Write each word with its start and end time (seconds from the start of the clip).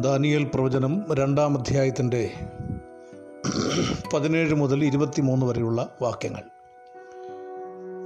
Daniel 0.00 0.50
പ്രവചനം 0.54 1.04
രണ്ടാം 1.12 1.58
അധ്യായത്തിന്റെ 1.58 2.30
പതിനേഴ് 4.14 4.54
മുതൽ 4.54 4.84
ഇരുപത്തിമൂന്ന് 4.84 5.46
വരെയുള്ള 5.46 5.88
വാക്യങ്ങൾ. 6.02 6.42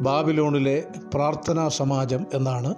ബാബിലോണിലെ 0.01 0.85
പ്രാർത്ഥനാ 1.15 1.69
സമാജം 1.69 2.27
എന്നാണ് 2.35 2.75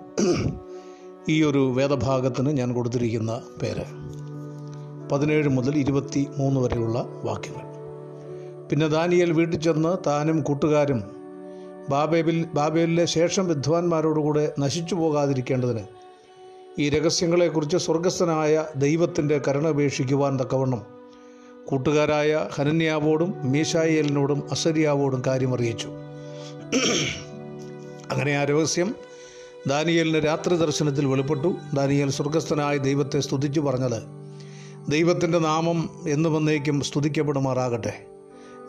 ഈ 1.28 1.42
ഒരു 1.42 1.72
വേദഭാഗത്തിന് 1.76 2.50
ഞാൻ 2.50 2.74
കൊടുത്തിരിക്കുന്ന 2.74 3.42
പേര്. 3.62 3.84
പതിനേഴ് 5.12 5.48
മുതൽ 5.48 5.78
ഇരുപത്തി 5.78 6.26
മൂന്ന് 6.38 6.60
വരെയുള്ള 6.60 7.06
വാക്യങ്ങൾ. 7.24 7.66
പിന്നെ 8.68 8.88
ദാനിയൽ 8.88 9.32
വീട്ടിൽ 9.32 9.60
ചെന്ന് 9.60 9.96
താനും 10.06 10.40
കൂട്ടുകാരും 10.40 11.02
ബാബേബിൽ 11.90 12.46
ബാബേലിലെ 12.54 13.04
ശേഷം 13.04 13.48
വിദ്വാൻമാരോടുകൂടെ 13.48 14.52
നശിച്ചു 14.58 14.94
പോകാതിരിക്കേണ്ടതിന് 14.94 16.05
ഈ 16.78 16.88
രഹസ്യങ്ങളെക്കുറിച്ച് 16.88 17.76
സ്വർഗസ്ഥനായ 17.76 18.64
ദൈവത്തിന്റെ 18.76 19.40
കരുണപേക്ഷിക്കുവാൻ 19.48 20.40
തക്കവണ്ണം. 20.40 20.82
കൂട്ടുകാരായ 21.64 22.48
ഹനന്യാവോടും 22.54 23.34
മീശായേലിനോടും 23.42 24.42
അസരിയാവോടും 24.50 25.22
കാര്യമറിയിച്ചു. 25.26 25.88
അങ്ങനെ 28.10 28.32
ആ 28.32 28.44
രഹസ്യം 28.44 28.94
ദാനിയേലിന് 29.66 30.26
രാത്രി 30.26 30.56
ദർശനത്തിൽ 30.56 31.06
വെളിപ്പെട്ടു. 31.06 31.54
ദാനിയൽ 31.74 32.10
സ്വർഗസ്ഥനായ 32.10 32.76
ദൈവത്തെ 32.76 33.20
സ്തുതിച്ചു 33.20 33.60
പറഞ്ഞത് 33.60 34.02
ദൈവത്തിന്റെ 34.88 35.38
നാമം 35.38 36.04
എന്നു 36.08 36.28
വന്നേക്കും 36.28 36.80
സ്തുതിക്കപ്പെടുമാറാകട്ടെ. 36.80 38.06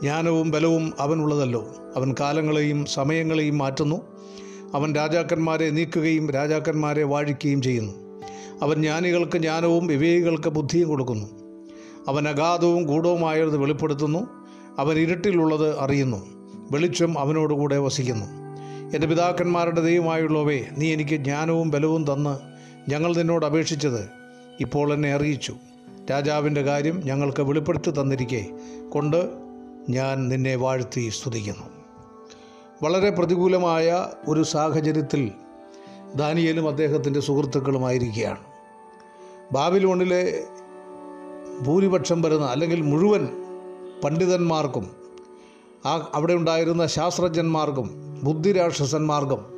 ജ്ഞാനവും 0.02 0.52
ബലവും 0.52 0.94
അവനുള്ളതല്ലോ. 1.00 1.76
അവൻ 1.96 2.16
കാലങ്ങളെയും 2.20 2.86
സമയങ്ങളെയും 2.86 3.58
മാറ്റുന്നു. 3.58 4.17
അവൻ 4.74 4.96
രാജാക്കന്മാരെ 4.96 5.70
നീക്കുകയും 5.70 6.30
രാജാക്കന്മാരെ 6.30 7.04
വാഴിക്കുകയും 7.04 7.62
ചെയ്യുന്നു. 7.62 7.94
അവൻ 8.62 8.82
ജ്ഞാനികൾക്ക് 8.82 9.38
ജ്ഞാനവും 9.38 9.88
വിവേകികൾക്ക് 9.88 10.50
ബുദ്ധിയും 10.50 10.90
കൊടുക്കുന്നു. 10.90 11.28
അവൻ 12.08 12.28
അഗാധവും 12.28 12.84
ഗൂഢവുമായത് 12.84 13.58
വെളിപ്പെടുത്തുന്നു. 13.58 14.28
അവൻ 14.80 15.00
ഇരുട്ടിലുള്ളത് 15.00 15.80
അറിയുന്നു. 15.80 16.26
വെളിച്ചം 16.72 17.20
അവനോടുകൂടെ 17.20 17.78
വസിക്കുന്നു. 17.78 18.26
എന്റെ 18.96 19.08
പിതാക്കന്മാരുടെ 19.08 19.82
ദൈവമായുള്ളവേ 19.82 20.64
നീ 20.78 20.94
എനിക്ക് 20.94 21.16
ജ്ഞാനവും 21.16 21.70
ബലവും 21.70 22.14
തന്ന് 22.14 22.38
ഞങ്ങൾ 22.92 23.16
നിന്നോട് 23.16 23.46
അപേക്ഷിച്ചത് 23.46 24.10
ഇപ്പോൾ 24.60 24.94
എന്നെ 24.94 25.14
അറിയിച്ചു. 25.14 25.56
രാജാവിന്റെ 26.12 26.62
കാര്യം 26.62 27.02
ഞങ്ങൾക്ക് 27.06 27.44
വെളിപ്പെടുത്തി 27.44 27.92
തന്നിരിക്കെ 27.92 28.46
കൊണ്ട് 28.90 29.30
ഞാൻ 29.90 30.28
നിന്നെ 30.28 30.56
വാഴ്ത്തി 30.56 31.10
സ്തുതിക്കുന്നു. 31.10 31.77
വളരെ 32.84 33.10
പ്രതികൂലമായ 33.10 34.08
ഒരു 34.28 34.44
സാഹചര്യത്തിൽ 34.44 35.32
ദാനിയേലും 36.16 36.68
അദ്ദേഹത്തിന്റെ 36.68 37.20
സുഹൃത്തുക്കളുമായിരിക്കുകയാണ്. 37.20 38.40
ബാബിലോണിലെ 39.52 40.46
ഭൂരിപക്ഷം 41.68 42.22
വരുന്ന 42.22 42.46
അല്ലെങ്കിൽ 42.46 42.82
മുഴുവൻ 42.82 43.28
പണ്ഡിതന്മാർക്കും 44.04 44.92
ആ 45.86 46.12
അവിടെ 46.14 46.34
ഉണ്ടായിരുന്ന 46.34 46.86
ശാസ്ത്രജ്ഞന്മാർക്കും 46.86 47.90
ബുദ്ധിരാക്ഷസന്മാർക്കും 48.24 49.54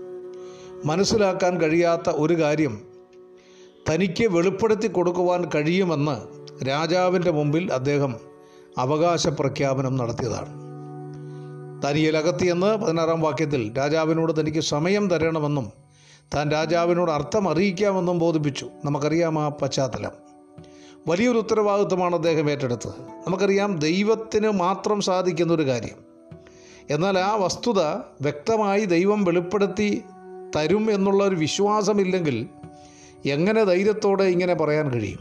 മനസ്സിലാക്കാൻ 0.85 1.61
കഴിയാത്ത 1.61 2.09
ഒരു 2.09 2.33
കാര്യം 2.33 2.81
തനിക്ക് 3.89 4.27
വെളിപ്പെടുത്തി 4.27 4.87
കൊടുക്കുവാൻ 4.87 5.49
കഴിയുമെന്ന് 5.55 6.17
രാജാവിന്റെ 6.65 7.31
മുമ്പിൽ 7.31 7.73
അദ്ദേഹം 7.73 8.15
അവകാശ 8.77 9.27
പ്രഖ്യാപനം 9.27 9.97
നടത്തിയതാണ്. 9.97 10.68
ദാനിയേൽ 11.79 12.17
അകത്തിയെന്ന് 12.17 12.75
പതിനാറാം 12.75 13.21
വാക്യത്തിൽ 13.21 13.77
രാജാവിനോട് 13.77 14.39
തനിക്ക് 14.39 14.59
സമയം 14.59 15.07
തരണമെന്നും 15.07 15.71
താൻ 16.35 16.51
രാജാവിനോട് 16.51 17.11
അർത്ഥം 17.11 17.49
അറിയിക്കാമെന്നും 17.49 18.19
ബോധിപ്പിച്ചു. 18.19 18.69
നമുക്കറിയാം 18.85 19.39
ആ 19.39 19.49
പശ്ചാത്തലം. 19.49 20.11
വലിയൊരു 21.07 21.37
ഉത്തരവാദിത്വമാണ് 21.37 22.15
അദ്ദേഹം 22.15 22.51
ഏറ്റെടുത്തത്. 22.51 23.01
നമുക്കറിയാം 23.27 23.79
ദൈവത്തിന് 23.79 24.51
മാത്രം 24.51 25.01
സാധിക്കുന്ന 25.01 25.53
ഒരു 25.53 25.67
കാര്യം. 25.67 25.95
എന്നാൽ 26.89 27.19
ആ 27.19 27.35
വസ്തുത 27.35 27.79
വ്യക്തമായി 28.21 28.85
ദൈവം 28.85 29.23
വെളിപ്പെടുത്തി 29.23 30.01
തരും 30.55 30.91
എന്നുള്ള 30.91 31.23
ഒരു 31.23 31.35
വിശ്വാസമില്ലെങ്കിൽ 31.35 32.47
എങ്ങനെ 33.25 33.63
ധൈര്യത്തോടെ 33.63 34.23
ഇങ്ങനെ 34.23 34.53
പറയാൻ 34.53 34.89
കഴിയും? 34.91 35.19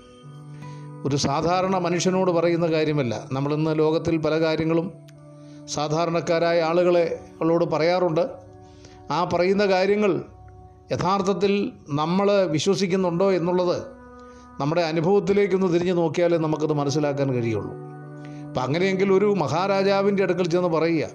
ഒരു 1.06 1.16
സാധാരണ 1.16 1.78
മനുഷ്യനോട് 1.78 2.30
പറയുന്ന 2.30 2.66
കാര്യമല്ല. 2.66 3.26
നമ്മളിന്ന് 3.32 3.78
ലോകത്തിൽ 3.78 4.16
പല 4.16 4.40
കാര്യങ്ങളും 4.40 5.17
സാധാരണക്കാരായ 5.68 6.62
ആളുകളെ 6.62 7.20
ളോട് 7.42 7.64
പറയാറുണ്ട്. 7.64 8.28
ആ 9.10 9.24
പറയുന്ന 9.24 9.66
കാര്യങ്ങൾ 9.66 10.24
യഥാർത്ഥത്തിൽ 10.92 11.72
നമ്മൾ 11.88 12.42
വിശ്വസിക്കുന്നുണ്ടോ 12.42 13.32
എന്നുള്ളത് 13.32 13.82
നമ്മുടെ 14.60 14.80
അനുഭവത്തിലേക്കൊന്ന് 14.80 15.74
തിരിഞ്ഞു 15.74 15.92
നോക്കിയാലേ 15.92 16.38
നമുക്കത് 16.38 16.72
മനസ്സിലാക്കാൻ 16.72 17.32
കഴിയുള്ളൂ. 17.32 17.74
അപ്പം 18.48 18.62
അങ്ങനെയെങ്കിൽ 18.62 19.12
ഒരു 19.12 19.34
മഹാരാജാവിന്റെ 19.38 20.22
അടുക്കൽ 20.22 20.48
ചെന്ന് 20.48 20.68
പറയുക. 20.68 21.08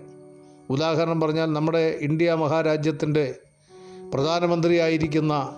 ഉദാഹരണം 0.70 1.22
പറഞ്ഞാൽ 1.22 1.46
നമ്മുടെ 1.46 1.98
ഇന്ത്യ 2.02 2.34
മഹാരാജ്യത്തിന്റെ 2.34 3.36
പ്രധാനമന്ത്രിയായിരിക്കുന്ന 4.14 5.56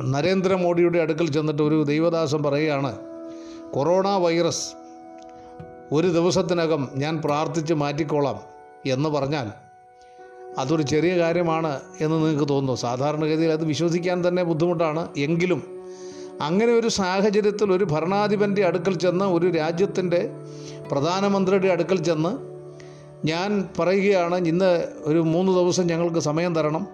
നരേന്ദ്രമോദിയുടെ 0.00 0.98
അടുക്കൽ 0.98 1.30
ചെന്നിട്ട് 1.30 1.62
ഒരു 1.62 1.82
ദൈവദാസം 1.82 2.42
പറയുകയാണ്. 2.42 2.96
കൊറോണ 3.74 4.08
വൈറസ് 4.08 4.83
ഒരു 5.92 6.06
ദിവസത്തിനകം 6.06 6.88
ഞാൻ 6.94 7.22
പ്രാർത്ഥിച്ച് 7.24 7.74
മാറ്റിക്കോളാം 7.74 8.40
എന്ന് 8.86 9.08
പറഞ്ഞാൽ 9.08 9.50
അതൊരു 10.58 10.82
ചെറിയ 10.82 11.18
കാര്യമാണ് 11.18 11.80
എന്ന് 12.00 12.16
നിങ്ങൾക്ക് 12.16 12.48
തോന്നുന്നു. 12.48 12.80
സാധാരണഗതിയിൽ 12.80 13.50
അത് 13.50 13.64
വിശ്വസിക്കാൻ 13.64 14.28
തന്നെ 14.28 14.42
ബുദ്ധിമുട്ടാണ്. 14.42 15.08
എങ്കിലും 15.16 15.84
അങ്ങനെ 16.40 16.72
ഒരു 16.72 16.88
സാഹചര്യത്തിൽ 16.88 17.72
ഒരു 17.72 17.84
ഭരണാധിപന്റെ 17.84 18.64
അടുക്കൽ 18.64 18.98
ചെന്ന് 18.98 19.24
ഒരു 19.24 19.50
രാജ്യത്തിന്റെ 19.50 20.30
പ്രധാനമന്ത്രിയുടെ 20.90 21.68
അടുക്കൽ 21.68 22.02
ചെന്ന് 22.02 22.54
ഞാൻ 23.26 23.68
പറയുകയാണ് 23.78 24.48
ഇന്ന് 24.48 24.88
ഒരു 25.04 25.18
മൂന്ന് 25.18 25.52
ദിവസം 25.52 25.86
ഞങ്ങൾക്ക് 25.86 26.18
സമയം 26.18 26.54
തരണം. 26.54 26.86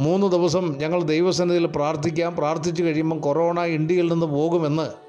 മൂന്ന് 0.00 0.26
ദിവസം 0.26 0.76
ഞങ്ങൾ 0.78 1.02
ദൈവസന്നിധിയിൽ 1.02 1.66
പ്രാർത്ഥിക്കാം. 1.66 2.36
പ്രാർത്ഥിച്ചു 2.36 2.82
കഴിയുമ്പം 2.82 3.20
കൊറോണ 3.20 3.60
ഇന്ത്യയിൽ 3.60 4.12
നിന്ന് 4.12 4.26
പോകുമെന്ന് 4.26 5.08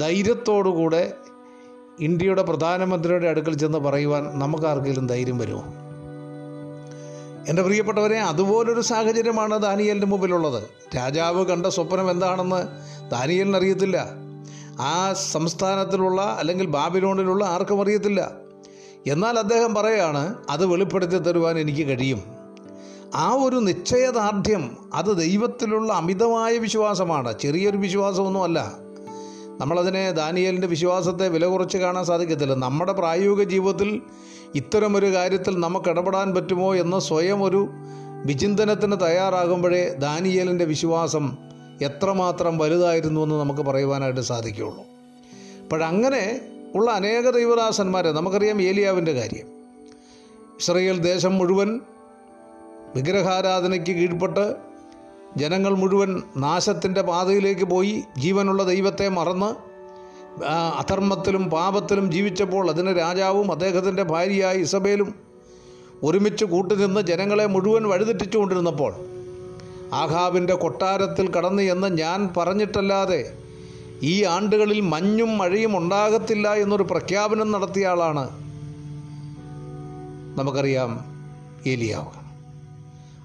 ധൈര്യത്തോടുകൂടെ 0.00 1.12
ഇന്ത്യയുടെ 2.00 2.42
പ്രധാനമന്ത്രിയുടെ 2.42 3.28
അടുക്കൽ 3.28 3.54
ചെന്ന് 3.54 3.78
പറയുവാൻ 3.78 4.38
നമുക്കാർക്കെങ്കിലും 4.38 5.06
ധൈര്യം 5.06 5.38
വരുമോ? 5.38 5.64
എന്റെ 7.48 7.62
പ്രിയപ്പെട്ടവരെ 7.62 8.20
അതുപോലൊരു 8.20 8.80
സാഹചര്യമാണ് 8.80 9.58
ദാനിയലിന്റെ 9.58 10.06
മുമ്പിലുള്ളത്. 10.06 10.62
രാജാവ് 10.96 11.46
കണ്ട 11.46 11.66
സ്വപ്നം 11.66 12.10
എന്താണെന്ന് 12.10 12.68
ദാനിയലിന് 13.10 13.56
അറിയത്തില്ല. 13.56 14.08
ആ 14.80 15.12
സംസ്ഥാനത്തിലുള്ള 15.12 16.36
അല്ലെങ്കിൽ 16.38 16.66
ബാബിലോണിലുള്ള 16.66 17.44
ആർക്കും 17.44 17.82
അറിയത്തില്ല. 17.82 18.30
എന്നാൽ 19.06 19.38
അദ്ദേഹം 19.38 19.74
പറയുകയാണ് 19.74 20.34
അത് 20.50 20.66
വെളിപ്പെടുത്തി 20.66 21.18
തരുവാൻ 21.18 21.58
എനിക്ക് 21.58 21.88
കഴിയും. 21.88 22.22
ആ 23.14 23.32
ഒരു 23.32 23.56
നിശ്ചയദാർഢ്യം 23.56 24.76
അത് 24.94 25.18
ദൈവത്തിലുള്ള 25.18 25.92
അമിതമായ 25.92 26.58
വിശ്വാസമാണ്. 26.58 27.38
ചെറിയൊരു 27.38 27.76
വിശ്വാസമൊന്നുമല്ല. 27.76 28.72
നമ്മളതിനെ 29.62 30.10
ദാനിയലിന്റെ 30.10 30.66
വിശ്വാസത്തെ 30.66 31.28
വില 31.28 31.46
കുറച്ച് 31.46 31.78
കാണാൻ 31.78 32.04
സാധിക്കത്തില്ല. 32.04 32.54
നമ്മുടെ 32.54 32.92
പ്രായോഗിക 32.92 33.42
ജീവിതത്തിൽ 33.42 34.02
ഇത്തരമൊരു 34.54 35.14
കാര്യത്തിൽ 35.14 35.60
നമുക്ക് 35.60 35.88
ഇടപെടാൻ 35.88 36.34
പറ്റുമോ 36.34 36.74
എന്ന് 36.74 37.00
സ്വയം 37.00 37.42
ഒരു 37.42 37.68
വിചിന്തനത്തിന് 38.26 38.96
തയ്യാറാകുമ്പോഴേ 39.00 39.94
ദാനിയലിന്റെ 39.98 40.64
വിശ്വാസം 40.64 41.36
എത്രമാത്രം 41.82 42.58
വലുതായിരുന്നു 42.58 43.20
എന്ന് 43.20 43.34
നമുക്ക് 43.34 43.60
പറയുവാനായിട്ട് 43.60 44.20
സാധിക്കുകയുള്ളൂ. 44.20 44.84
അപ്പോഴങ്ങനെ 45.62 46.40
ഉള്ള 46.74 46.90
അനേക 46.90 47.30
ദൈവദാസന്മാരെ 47.30 48.12
നമുക്കറിയാം 48.12 48.62
ഏലിയാവിന്റെ 48.62 49.12
കാര്യം. 49.12 49.46
ഇസ്രയേൽ 50.60 50.98
ദേശം 50.98 51.34
മുഴുവൻ 51.38 51.80
വിഗ്രഹാരാധനയ്ക്ക് 52.96 53.92
കീഴ്പ്പെട്ട് 53.92 54.71
ജനങ്ങൾ 55.36 55.74
മുഴുവൻ 55.74 56.22
നാശത്തിന്റെ 56.36 57.00
പാതയിലേക്ക് 57.00 57.64
പോയി 57.64 58.04
ജീവനുള്ള 58.18 58.62
ദൈവത്തെ 58.62 59.08
മറന്ന് 59.08 59.72
അധർമ്മത്തിലും 60.78 61.50
പാപത്തിലും 61.50 62.12
ജീവിച്ചപ്പോൾ 62.12 62.70
അതിന് 62.70 62.98
രാജാവും 62.98 63.52
അദ്ദേഹത്തിന്റെ 63.52 64.02
ഭാര്യയായ 64.02 64.54
ഇസബേലും 64.56 65.14
ഒരുമിച്ച് 66.02 66.44
കൂട്ടുനിന്ന് 66.44 67.00
ജനങ്ങളെ 67.00 67.46
മുഴുവൻ 67.46 67.86
വഴിതെറ്റിച്ചുകൊണ്ടിരുന്നപ്പോൾ 67.86 68.92
ആഹാബിന്റെ 69.94 70.54
കൊട്ടാരത്തിൽ 70.54 71.30
കടന്നു 71.30 71.62
എന്ന് 71.62 71.98
ഞാൻ 71.98 72.34
പറഞ്ഞിട്ടല്ലാതെ 72.36 73.36
ഈ 74.02 74.24
ആണ്ടുകളിൽ 74.24 74.80
മഞ്ഞും 74.80 75.38
മഴയും 75.38 75.76
ഉണ്ടാകത്തില്ല 75.76 76.54
എന്നൊരു 76.54 76.82
പ്രഖ്യാപനം 76.82 77.52
നടത്തിയ 77.52 77.86
ആളാണ് 77.86 78.24
നമുക്കറിയാം 80.36 80.92
ഏലിയാവ്. 81.66 82.10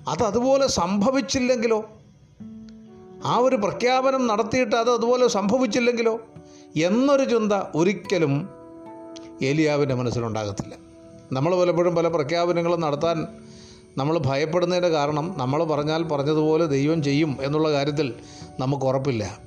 അത് 0.08 0.24
അതുപോലെ 0.24 0.68
സംഭവിച്ചില്ലെങ്കിലോ? 0.68 1.86
ആ 3.28 3.38
ഒരു 3.38 3.56
പ്രഖ്യാപനം 3.56 4.28
നടത്തിയിട്ട് 4.28 4.76
അത് 4.76 4.92
അതുപോലെ 4.92 5.28
സംഭവിച്ചില്ലെങ്കിലോ 5.28 6.20
എന്നൊരു 6.76 7.24
ചിന്ത 7.24 7.54
ഒരിക്കലും 7.76 8.50
ഏലിയാവിന്റെ 9.42 9.96
മനസ്സിലുണ്ടാകത്തില്ല. 9.96 10.76
നമ്മൾ 11.32 11.60
പലപ്പോഴും 11.60 11.96
പല 11.96 12.08
പ്രഖ്യാപനങ്ങളും 12.08 12.82
നടത്താൻ 12.82 13.28
നമ്മൾ 13.98 14.20
ഭയപ്പെടുന്നതിന്റെ 14.26 14.90
കാരണം 14.90 15.36
നമ്മൾ 15.38 15.64
പറഞ്ഞാൽ 15.64 16.04
പറഞ്ഞതുപോലെ 16.04 16.66
ദൈവം 16.66 17.04
ചെയ്യും 17.04 17.38
എന്നുള്ള 17.42 17.72
കാര്യത്തിൽ 17.72 18.14
നമുക്ക് 18.60 18.86
ഉറപ്പില്ല. 18.86 19.40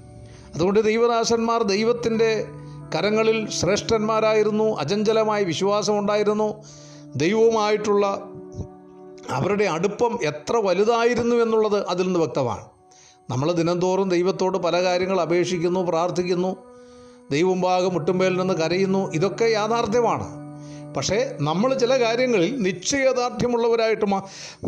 അതുകൊണ്ട് 0.55 0.81
ദൈവദാസന്മാർ 0.81 1.63
ദൈവത്തിന്റെ 1.63 2.47
കരങ്ങളിൽ 2.95 3.51
ശ്രേഷ്ഠന്മാരായിരുന്നു 3.51 4.77
അചഞ്ചലമായ 4.77 5.43
വിശ്വാസമുണ്ടായിരുന്നു 5.43 6.65
ദൈവവുമായിട്ടുള്ള 7.17 8.07
അവരുടെ 9.31 9.65
അടുപ്പം 9.65 10.19
എത്ര 10.23 10.57
വലുതായിരുന്നു 10.57 11.37
എന്നുള്ളത് 11.37 11.87
അതിൽ 11.87 12.05
നിന്ന് 12.05 12.19
വ്യക്തമാണ്. 12.19 12.80
നമ്മൾ 13.31 13.53
ദിനംതോറും 13.53 14.09
ദൈവത്തോട് 14.09 14.59
പല 14.59 14.83
കാര്യങ്ങൾ 14.83 15.21
അപേക്ഷിക്കുന്നു 15.21 15.81
പ്രാർത്ഥിക്കുന്നു. 15.81 16.57
ദൈവമുമ്പാകെ 17.31 17.89
മുട്ടുമ്പേൽ 17.89 18.37
നിന്ന് 18.37 18.55
കരയുന്നു. 18.55 19.13
ഇതൊക്കെ 19.13 19.45
യാഥാർത്ഥ്യമാണ്. 19.45 20.27
പക്ഷേ 20.95 21.37
നമ്മൾ 21.41 21.75
ചില 21.75 22.01
കാര്യങ്ങളിൽ 22.01 22.63
നിശ്ചയദാർഢ്യമുള്ളവരായിട്ട് 22.63 24.05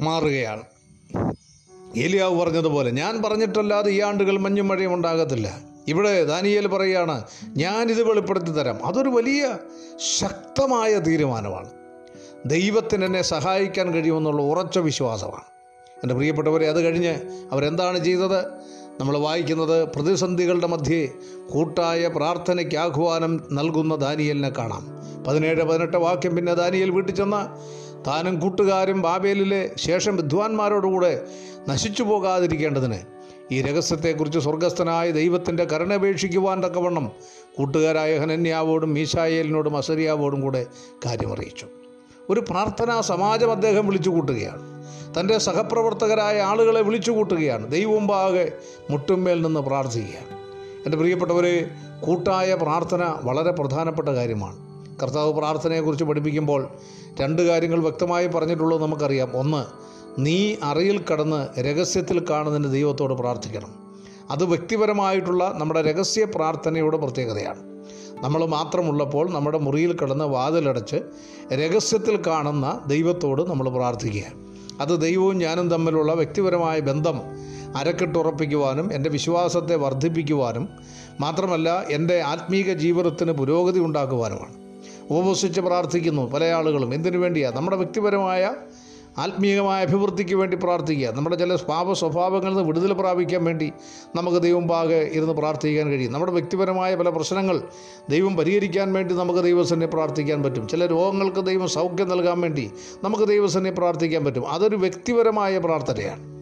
മാറുകയാണ്. 0.01 0.63
ഏലിയാവ് 1.97 2.41
പറഞ്ഞതുപോലെ 2.41 2.91
ഞാൻ 2.91 3.23
പറഞ്ഞിട്ടല്ലാതെ 3.23 3.91
ഈ 3.91 4.01
ആണ്ടുകൾ 4.01 4.39
മഞ്ഞും 4.39 4.69
മഴയും 4.69 4.95
ഉണ്ടാകത്തില്ല. 4.95 5.59
ഇവിടെ 5.89 6.25
ദാനിയേൽ 6.25 6.67
പറയുകയാണ് 6.67 7.25
ഞാനിത് 7.47 8.03
വെളിപ്പെടുത്തി 8.03 8.51
തരാം. 8.51 8.87
അതൊരു 8.87 9.09
വലിയ 9.09 9.57
ശക്തമായ 10.19 10.99
തീരുമാനമാണ്. 10.99 11.71
ദൈവത്തിന് 12.47 13.05
എന്നെ 13.05 13.23
സഹായിക്കാൻ 13.23 13.93
കഴിയുമെന്നുള്ള 13.95 14.43
ഉറച്ച 14.43 14.79
വിശ്വാസമാണ്. 14.79 15.53
എന്റെ 16.03 16.15
പ്രിയപ്പെട്ടവരെ 16.15 16.69
അത് 16.69 16.85
കഴിഞ്ഞ് 16.85 17.15
അവരെന്താണ് 17.53 18.05
ചെയ്തത്? 18.05 18.45
നമ്മൾ 19.01 19.19
വായിക്കുന്നത് 19.19 19.89
പ്രതിസന്ധികളുടെ 19.89 20.67
മധ്യേ 20.67 21.09
കൂട്ടായ 21.51 22.07
പ്രാർത്ഥനയ്ക്ക് 22.07 22.77
ആഹ്വാനം 22.77 23.41
നൽകുന്ന 23.53 23.95
ദാനിയലിനെ 23.95 24.51
കാണാം. 24.51 24.87
പതിനേഴ് 25.29 25.63
പതിനെട്ട് 25.63 25.97
വാക്യം 25.97 26.37
പിന്നെ 26.37 26.55
ദാനിയൽ 26.55 26.91
വീട്ടിൽ 26.91 27.15
ചെന്ന് 27.15 27.41
താനും 28.07 28.41
കൂട്ടുകാരും 28.41 29.03
ബാബേലിലെ 29.03 29.71
ശേഷം 29.77 30.17
വിദ്വാൻമാരോടുകൂടെ 30.17 31.27
നശിച്ചു 31.69 32.03
പോകാതിരിക്കേണ്ടതിന് 32.03 32.99
ഈ 33.53 33.63
രഹസ്യത്തെക്കുറിച്ച് 33.63 34.39
സ്വർഗസ്ഥനായ 34.39 35.11
ദൈവത്തിന്റെ 35.11 35.65
കരുണപേക്ഷിക്കുവാൻ 35.65 36.65
തക്കവണ്ണം 36.65 37.13
കൂട്ടുകാരായ 37.59 38.19
ഹനന്യാവോടും 38.19 38.95
മീശായേലിനോടും 38.95 39.77
അസരിയാവോടും 39.77 40.41
കൂടെ 40.41 40.67
കാര്യമറിയിച്ചു. 41.07 41.67
ഒരു 42.31 42.41
പ്രാർത്ഥനാ 42.41 43.01
സമാജം 43.01 43.51
അദ്ദേഹം 43.51 43.87
വിളിച്ചു 43.87 44.11
കൂട്ടുകയാണ്. 44.11 44.72
തന്റെ 45.21 45.39
സഹപ്രവർത്തകരായ 45.39 46.41
ആളുകളെ 46.41 46.81
വിളിച്ചു 46.81 47.11
കൂട്ടുകയാണ് 47.11 47.71
ദൈവമുമ്പാകെ 47.71 48.53
മുട്ടുമ്മേൽ 48.91 49.43
നിന്ന് 49.43 49.61
പ്രാർത്ഥിക്കുകയാണ്. 49.61 50.27
എന്റെ 50.85 50.99
പ്രിയപ്പെട്ടവരെ 50.99 51.71
കൂട്ടായ 52.07 52.55
പ്രാർത്ഥന 52.55 53.15
വളരെ 53.23 53.51
പ്രധാനപ്പെട്ട 53.51 54.09
കാര്യമാണ്. 54.09 54.57
കർത്താവ് 55.03 55.33
പ്രാർത്ഥനയെക്കുറിച്ച് 55.33 56.05
പഠിപ്പിക്കുമ്പോൾ 56.05 56.69
രണ്ട് 57.21 57.43
കാര്യങ്ങൾ 57.43 57.81
വ്യക്തമായി 57.81 58.27
പറഞ്ഞിട്ടുള്ളത് 58.27 58.83
നമുക്കറിയാം. 58.83 59.31
ഒന്ന് 59.35 59.65
നീ 60.19 60.57
അറിയിൽ 60.63 61.05
കടന്ന് 61.13 61.61
രഹസ്യത്തിൽ 61.61 62.25
കാണുന്നതിന് 62.31 62.73
ദൈവത്തോട് 62.73 63.15
പ്രാർത്ഥിക്കണം. 63.15 63.83
അത് 64.31 64.45
വ്യക്തിപരമായിട്ടുള്ള 64.45 65.53
നമ്മുടെ 65.57 65.83
രഹസ്യ 65.83 66.25
പ്രാർത്ഥനയുടെ 66.25 66.97
പ്രത്യേകതയാണ്. 66.97 67.73
നമ്മൾ 68.25 68.45
മാത്രമുള്ളപ്പോൾ 68.45 69.31
നമ്മുടെ 69.31 69.59
മുറിയിൽ 69.59 69.93
കിടന്ന് 69.93 70.25
വാതിലടച്ച് 70.25 70.97
രഹസ്യത്തിൽ 71.55 72.23
കാണുന്ന 72.27 72.81
ദൈവത്തോട് 72.87 73.51
നമ്മൾ 73.51 73.69
പ്രാർത്ഥിക്കുക 73.69 74.42
അത് 74.83 75.01
ദൈവവും 75.01 75.39
ഞാനും 75.39 75.71
തമ്മിലുള്ള 75.71 76.13
വ്യക്തിപരമായ 76.13 76.81
ബന്ധം 76.81 77.21
അരക്കെട്ടുറപ്പിക്കുവാനും 77.77 78.93
എന്റെ 78.93 79.11
വിശ്വാസത്തെ 79.11 79.77
വർദ്ധിപ്പിക്കുവാനും 79.77 80.69
മാത്രമല്ല 81.21 81.85
എന്റെ 81.91 82.21
ആത്മീക 82.21 82.73
ജീവിതത്തിന് 82.73 83.33
പുരോഗതി 83.33 83.81
ഉണ്ടാക്കുവാനുമാണ്. 83.81 84.55
ഉപവസിച്ച് 85.11 85.61
പ്രാർത്ഥിക്കുന്നു 85.61 86.31
പല 86.31 86.45
ആളുകളും. 86.45 86.95
എന്തിനു 86.95 87.19
വേണ്ടിയാണ് 87.19 87.57
നമ്മുടെ 87.57 87.77
വ്യക്തിപരമായ 87.77 88.43
ആത്മീയമായ 89.19 89.85
അഭിവൃദ്ധിക്ക് 89.85 90.35
വേണ്ടി 90.35 90.57
പ്രാർത്ഥിക്കുക. 90.57 91.09
നമ്മുടെ 91.09 91.37
ചില 91.37 91.57
പാപ 91.57 91.93
സ്വഭാവങ്ങളിൽ 91.93 92.51
നിന്ന് 92.51 92.67
വിടുതൽ 92.67 92.93
പ്രാപിക്കാൻ 92.93 93.45
വേണ്ടി 93.45 93.73
നമുക്ക് 94.17 94.43
ദൈവം 94.43 94.69
പാകെ 94.69 95.11
ഇരുന്ന് 95.13 95.35
പ്രാർത്ഥിക്കാൻ 95.35 95.91
കഴിയും. 95.91 96.13
നമ്മുടെ 96.13 96.33
വ്യക്തിപരമായ 96.33 96.97
പല 96.97 97.09
പ്രശ്നങ്ങൾ 97.09 97.63
ദൈവം 98.11 98.37
പരിഹരിക്കാൻ 98.37 98.93
വേണ്ടി 98.93 99.15
നമുക്ക് 99.15 99.45
ദൈവസന്നെ 99.45 99.87
പ്രാർത്ഥിക്കാൻ 99.87 100.43
പറ്റും. 100.43 100.69
ചില 100.69 100.87
രോഗങ്ങൾക്ക് 100.87 101.47
ദൈവം 101.47 101.69
സൗഖ്യം 101.69 102.09
നൽകാൻ 102.09 102.41
വേണ്ടി 102.41 102.71
നമുക്ക് 103.05 103.25
ദൈവസന്നെ 103.25 103.71
പ്രാർത്ഥിക്കാൻ 103.71 104.25
പറ്റും. 104.25 104.49
അതൊരു 104.49 104.77
വ്യക്തിപരമായ 104.77 105.59
പ്രാർത്ഥനയാണ്. 105.59 106.33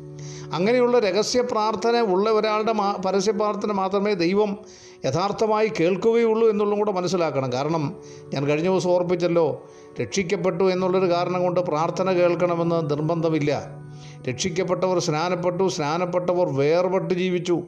അങ്ങനെയുള്ള 0.55 0.99
രഹസ്യ 0.99 1.43
പ്രാർത്ഥന 1.43 2.01
ഉള്ള 2.01 2.31
ഒരാളുടെ 2.31 2.73
മാ 2.73 2.97
പരസ്യ 3.07 3.33
പ്രാർത്ഥന 3.33 3.73
മാത്രമേ 3.73 4.15
ദൈവം 4.15 4.57
യഥാർത്ഥമായി 5.05 5.73
കേൾക്കുകയുള്ളൂ 5.81 6.49
എന്നുള്ളതും 6.49 6.79
കൂടെ 6.79 6.93
മനസ്സിലാക്കണം. 6.93 7.53
കാരണം 7.53 7.97
ഞാൻ 8.35 8.47
കഴിഞ്ഞ 8.47 8.71
ദിവസം 8.71 8.91
ഓർപ്പിച്ചല്ലോ 8.91 9.71
രക്ഷിക്കപ്പെട്ടു 10.03 10.65
എന്നുള്ളൊരു 10.65 11.11
കാരണം 11.11 11.43
കൊണ്ട് 11.43 11.61
പ്രാർത്ഥന 11.61 12.13
കേൾക്കണമെന്ന് 12.13 12.91
നിർബന്ധമില്ല. 12.91 13.81
രക്ഷിക്കപ്പെട്ടവർ 14.29 14.99
സ്നാനപ്പെട്ടു 14.99 15.69
സ്നാനപ്പെട്ടവർ 15.69 16.57
വേർപെട്ട് 16.57 17.15
ജീവിച്ചു. 17.15 17.63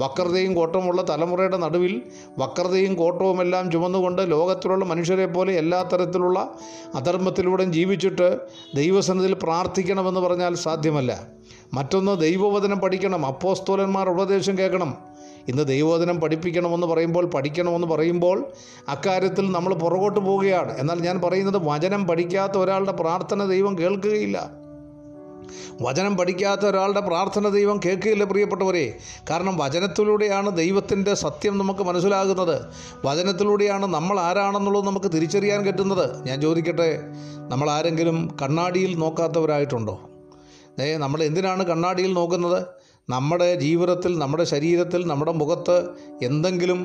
വക്രതയും 0.00 0.54
കോട്ടവുമുള്ള 0.54 1.02
തലമുറയുടെ 1.02 1.56
നടുവിൽ 1.56 2.02
വക്രതയും 2.38 2.94
കോട്ടവുമെല്ലാം 2.94 3.70
ചുമന്നുകൊണ്ട് 3.70 4.30
ലോകത്തിലുള്ള 4.30 4.84
മനുഷ്യരെ 4.84 5.26
പോലെ 5.26 5.52
എല്ലാ 5.52 5.82
തരത്തിലുള്ള 5.82 6.54
അധർമ്മത്തിലൂടെയും 6.94 7.72
ജീവിച്ചിട്ട് 7.72 8.40
ദൈവസന്നിധിയിൽ 8.74 9.34
പ്രാർത്ഥിക്കണമെന്ന് 9.34 10.20
പറഞ്ഞാൽ 10.20 10.54
സാധ്യമല്ല. 10.54 11.26
മറ്റൊന്ന് 11.74 12.20
ദൈവവചനം 12.20 12.78
പഠിക്കണം 12.78 13.26
അപ്പോസ്തോലന്മാർ 13.26 14.08
ഉപദേശം 14.08 14.58
കേൾക്കണം. 14.58 15.11
ഇന്ന് 15.48 15.66
ദൈവോധനം 15.66 16.20
പഠിപ്പിക്കണമെന്ന് 16.20 16.86
പറയുമ്പോൾ 16.86 17.26
പഠിക്കണമെന്ന് 17.26 17.86
പറയുമ്പോൾ 17.86 18.52
അക്കാര്യത്തിൽ 18.88 19.52
നമ്മൾ 19.52 19.74
പുറകോട്ട് 19.74 20.20
പോവുകയാണ്. 20.20 20.78
എന്നാൽ 20.78 21.00
ഞാൻ 21.00 21.20
പറയുന്നത് 21.20 21.60
വചനം 21.64 22.06
പഠിക്കാത്ത 22.06 22.52
ഒരാളുടെ 22.52 22.92
പ്രാർത്ഥന 22.92 23.44
ദൈവം 23.44 23.78
കേൾക്കുകയില്ല. 23.78 24.50
വചനം 25.82 26.16
പഠിക്കാത്ത 26.16 26.60
ഒരാളുടെ 26.60 27.00
പ്രാർത്ഥന 27.00 27.48
ദൈവം 27.48 27.80
കേൾക്കുകയില്ല 27.84 28.24
പ്രിയപ്പെട്ടവരെ. 28.24 28.98
കാരണം 29.30 29.56
വചനത്തിലൂടെയാണ് 29.56 30.56
ദൈവത്തിന്റെ 30.56 31.14
സത്യം 31.14 31.58
നമുക്ക് 31.58 31.80
മനസ്സിലാകുന്നത്. 31.80 32.62
വചനത്തിലൂടെയാണ് 33.04 33.86
നമ്മൾ 33.86 34.20
ആരാണെന്നുള്ളത് 34.20 34.86
നമുക്ക് 34.86 35.06
തിരിച്ചറിയാൻ 35.06 35.66
പറ്റുന്നത്. 35.66 36.26
ഞാൻ 36.26 36.40
ചോദിക്കട്ടെ 36.40 37.00
നമ്മൾ 37.48 37.70
ആരെങ്കിലും 37.70 38.36
കണ്ണാടിയിൽ 38.42 38.98
നോക്കാത്തവരായിട്ടുണ്ടോ? 38.98 40.00
ഏ 40.82 40.96
നമ്മൾ 40.96 41.22
എന്തിനാണ് 41.22 41.62
കണ്ണാടിയിൽ 41.62 42.12
നോക്കുന്നത്? 42.12 42.81
നമ്മുടെ 43.08 43.54
ജീവിതത്തിൽ 43.54 44.18
നമ്മുടെ 44.18 44.44
ശരീരത്തിൽ 44.44 45.06
നമ്മുടെ 45.06 45.32
മുഖത്ത് 45.32 45.76
എന്തെങ്കിലും 46.22 46.80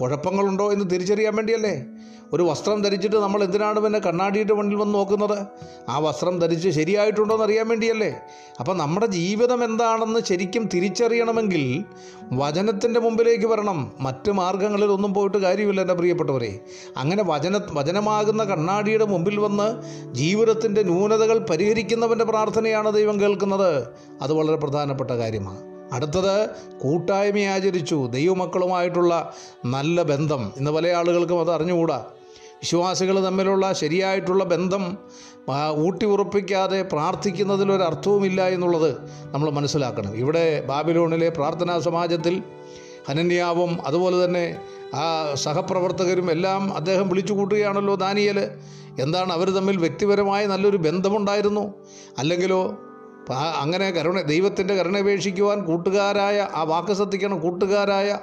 കുഴപ്പങ്ങളുണ്ടോ 0.00 0.72
എന്ന് 0.72 0.84
തിരിച്ചറിയാൻ 0.90 1.36
വേണ്ടിയല്ലേ? 1.36 1.84
ഒരു 2.32 2.42
വസ്ത്രം 2.42 2.82
ധരിച്ചിട്ട് 2.82 3.16
നമ്മൾ 3.16 3.44
എന്തിനാണ് 3.44 3.80
പിന്നെ 3.80 3.98
കണ്ണാടിയുടെ 3.98 4.52
മുന്നിൽ 4.52 4.76
വന്ന് 4.76 4.94
നോക്കുന്നത്? 4.94 5.46
ആ 5.88 5.98
വസ്ത്രം 5.98 6.38
ധരിച്ച് 6.38 6.68
ശരിയായിട്ടുണ്ടോ 6.68 7.34
എന്ന് 7.34 7.44
അറിയാൻ 7.44 7.68
വേണ്ടിയല്ലേ? 7.68 8.14
അപ്പം 8.60 8.78
നമ്മുടെ 8.78 9.06
ജീവിതം 9.06 9.64
എന്താണെന്ന് 9.64 10.20
ശരിക്കും 10.20 10.68
തിരിച്ചറിയണമെങ്കിൽ 10.74 11.84
വചനത്തിന്റെ 12.32 13.00
മുമ്പിലേക്ക് 13.00 13.46
വരണം. 13.46 13.92
മറ്റ് 14.00 14.30
മാർഗങ്ങളിൽ 14.30 14.84
ഒന്നും 14.84 15.14
പോയിട്ട് 15.14 15.36
കാര്യമില്ല 15.36 15.80
എന്റെ 15.80 15.94
പ്രിയപ്പെട്ടവരെ. 15.94 16.60
അങ്ങനെ 16.96 17.22
വചന 17.26 17.60
വചനമാകുന്ന 17.72 18.44
കണ്ണാടിയുടെ 18.44 19.04
മുമ്പിൽ 19.04 19.38
വന്ന് 19.38 19.82
ജീവിതത്തിന്റെ 20.14 20.82
ന്യൂനതകൾ 20.82 21.38
പരിഹരിക്കുന്നവന്റെ 21.38 22.24
പ്രാർത്ഥനയാണ് 22.24 22.92
ദൈവം 22.92 23.20
കേൾക്കുന്നത്. 23.20 23.86
അത് 24.22 24.32
വളരെ 24.32 24.56
പ്രധാനപ്പെട്ട 24.56 25.10
കാര്യമാണ്. 25.10 25.75
അടുത്തത് 25.92 26.50
കൂട്ടായ്മ 26.78 27.38
ആചരിച്ചു. 27.38 28.08
ദൈവമക്കളുമായിട്ടുള്ള 28.12 29.32
നല്ല 29.66 30.02
ബന്ധം 30.02 30.52
ഇന്ന് 30.56 30.70
പല 30.70 30.86
ആളുകൾക്കും 30.88 31.40
അത് 31.40 31.50
അറിഞ്ഞുകൂടാ. 31.50 32.04
വിശ്വാസികൾ 32.60 33.24
തമ്മിലുള്ള 33.24 33.72
ശരിയായിട്ടുള്ള 33.72 34.44
ബന്ധം 34.44 34.98
ഊട്ടി 35.76 36.06
ഉറപ്പിക്കാതെ 36.06 36.82
പ്രാർത്ഥിക്കുന്നതിലൊരർത്ഥവുമില്ല 36.82 38.48
എന്നുള്ളത് 38.48 38.96
നമ്മൾ 39.24 39.50
മനസ്സിലാക്കണം. 39.50 40.14
ഇവിടെ 40.14 40.64
ബാബിലോണിലെ 40.66 41.28
പ്രാർത്ഥനാ 41.28 41.78
സമാജത്തിൽ 41.78 42.42
ഹനന്യാവും 43.08 43.86
അതുപോലെ 43.86 44.24
തന്നെ 44.24 44.56
ആ 44.94 45.34
സഹപ്രവർത്തകരും 45.34 46.30
എല്ലാം 46.30 46.76
അദ്ദേഹം 46.76 47.08
വിളിച്ചു 47.08 47.32
കൂട്ടുകയാണല്ലോ 47.32 47.94
ദാനിയൽ 47.94 48.50
എന്താണ് 49.00 49.32
അവർ 49.32 49.50
തമ്മിൽ 49.50 49.76
വ്യക്തിപരമായ 49.76 50.46
നല്ലൊരു 50.46 50.76
ബന്ധമുണ്ടായിരുന്നു? 50.76 51.74
അല്ലെങ്കിലോ 52.18 52.78
അങ്ങനെ 53.32 53.90
കരുണ 53.90 54.20
ദൈവത്തിന്റെ 54.20 54.74
കരുണപേക്ഷിക്കുവാൻ 54.74 55.64
കൂട്ടുകാരായ 55.64 56.48
ആ 56.54 56.62
വാക്ക് 56.62 56.92
ശ്രദ്ധിക്കണം 56.92 57.40
കൂട്ടുകാരായ 57.40 58.18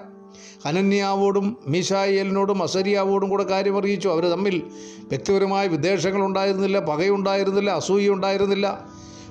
അനന്യാവോടും 0.66 1.58
മീശായേലിനോടും 1.68 2.64
അസരിയാവോടും 2.64 3.30
കൂടെ 3.30 3.44
കാര്യം 3.44 3.78
അറിയിച്ചു. 3.78 4.10
അവർ 4.10 4.26
തമ്മിൽ 4.26 4.64
വ്യക്തിപരമായ 5.00 5.68
വിദ്വേഷങ്ങൾ 5.68 6.26
ഉണ്ടായിരുന്നില്ല 6.26 6.80
പകയുണ്ടായിരുന്നില്ല 6.80 7.72
അസൂയുണ്ടായിരുന്നില്ല 7.72 8.86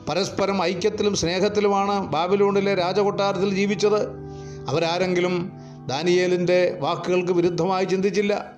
പരസ്പരം 0.08 0.62
ഐക്യത്തിലും 0.62 1.16
സ്നേഹത്തിലുമാണ് 1.16 2.06
ബാബിലോണിലെ 2.06 2.74
രാജകൊട്ടാരത്തിൽ 2.74 3.54
ജീവിച്ചത്. 3.54 4.08
അവരാരെങ്കിലും 4.68 5.52
ദാനിയേലിന്റെ 5.86 6.78
വാക്കുകൾക്ക് 6.80 7.32
വിരുദ്ധമായി 7.32 7.84
ചിന്തിച്ചില്ല. 7.84 8.52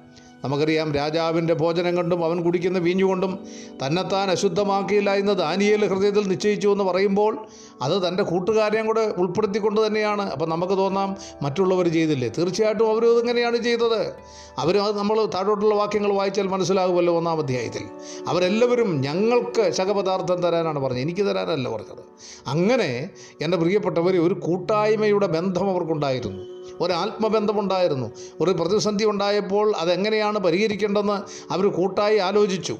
നമുക്കറിയാം 0.44 0.94
രാജാവിന്റെ 0.94 1.54
ഭോജനം 1.54 1.96
കൊണ്ടും 1.96 2.24
അവൻ 2.24 2.42
കുടിക്കുന്ന 2.42 2.78
വീഞ്ഞുകൊണ്ടും 2.78 3.46
തന്നെത്താൻ 3.86 4.30
അശുദ്ധമാക്കിയില്ല 4.30 5.14
എന്ന് 5.14 5.32
ദാനിയേൽ 5.32 5.86
ഹൃദയത്തിൽ 5.86 6.28
നിശ്ചയിച്ചു 6.28 6.68
എന്ന് 6.68 6.84
പറയുമ്പോൾ 6.84 7.46
അത് 7.82 8.08
തന്റെ 8.08 8.22
കൂട്ടുകാരെയും 8.22 8.86
കൂടെ 8.86 9.14
ഉൾപ്പെടുത്തിക്കൊണ്ട് 9.16 9.86
തന്നെയാണ്. 9.86 10.30
അപ്പം 10.30 10.48
നമുക്ക് 10.48 10.72
തോന്നാം 10.72 11.16
മറ്റുള്ളവർ 11.42 11.88
ചെയ്തില്ലേ? 11.88 12.30
തീർച്ചയായിട്ടും 12.38 12.92
അവരും 12.92 13.14
അതിങ്ങനെയാണ് 13.14 13.56
ചെയ്തത്. 13.56 14.12
അവർ 14.58 14.78
അത് 14.78 14.98
നമ്മൾ 14.98 15.26
താഴോട്ടുള്ള 15.26 15.74
വാക്യങ്ങൾ 15.74 16.12
വായിച്ചാൽ 16.12 16.46
മനസ്സിലാകുമല്ലോ 16.46 17.16
ഒന്നാം 17.16 17.38
അധ്യായത്തിൽ. 17.38 17.82
അവരെല്ലാവരും 18.28 19.00
ഞങ്ങൾക്ക് 19.00 19.70
ശകപദാർത്ഥം 19.70 20.42
തരാനാണ് 20.42 20.78
പറഞ്ഞത്. 20.78 21.00
എനിക്ക് 21.00 21.26
തരാനല്ല 21.26 21.68
പറഞ്ഞത്. 21.68 22.04
അങ്ങനെ 22.46 23.10
എന്റെ 23.40 23.56
പ്രിയപ്പെട്ടവർ 23.56 24.16
ഒരു 24.16 24.34
കൂട്ടായ്മയുടെ 24.34 25.26
ബന്ധം 25.26 25.70
അവർക്കുണ്ടായിരുന്നു. 25.70 26.63
ഒരു 26.80 26.92
ആത്മബന്ധമുണ്ടായിരുന്നു 26.92 28.12
ഒരു 28.40 28.50
പ്രതിസന്ധി 28.50 29.04
ഉണ്ടായപ്പോൾ 29.04 29.76
അതെങ്ങനെയാണ് 29.76 30.38
പരിഹരിക്കേണ്ടതെന്ന് 30.38 31.52
അവർ 31.52 31.70
കൂട്ടായി 31.70 32.18
ആലോചിച്ചു. 32.18 32.76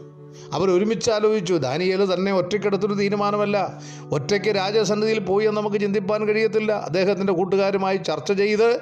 അവർ 0.53 0.71
ഒരുമിച്ച് 0.71 1.11
ആലോചിച്ചു 1.11 1.55
ദാനിയേൽ 1.55 2.15
തന്നെ 2.15 2.33
ഒറ്റയ്ക്കെടുത്തൊരു 2.33 2.95
തീരുമാനമല്ല. 2.95 3.83
ഒറ്റയ്ക്ക് 4.11 4.57
രാജസന്നിധിയിൽ 4.57 5.19
പോയി 5.19 5.47
എന്ന് 5.47 5.61
നമുക്ക് 5.61 5.77
ചിന്തിപ്പാൻ 5.77 6.29
കഴിയത്തില്ല. 6.29 6.73
അദ്ദേഹത്തിന്റെ 6.73 7.33
കൂട്ടുകാരുമായി 7.33 7.97
ചർച്ച 7.97 8.33
ചെയ്ത് 8.33 8.81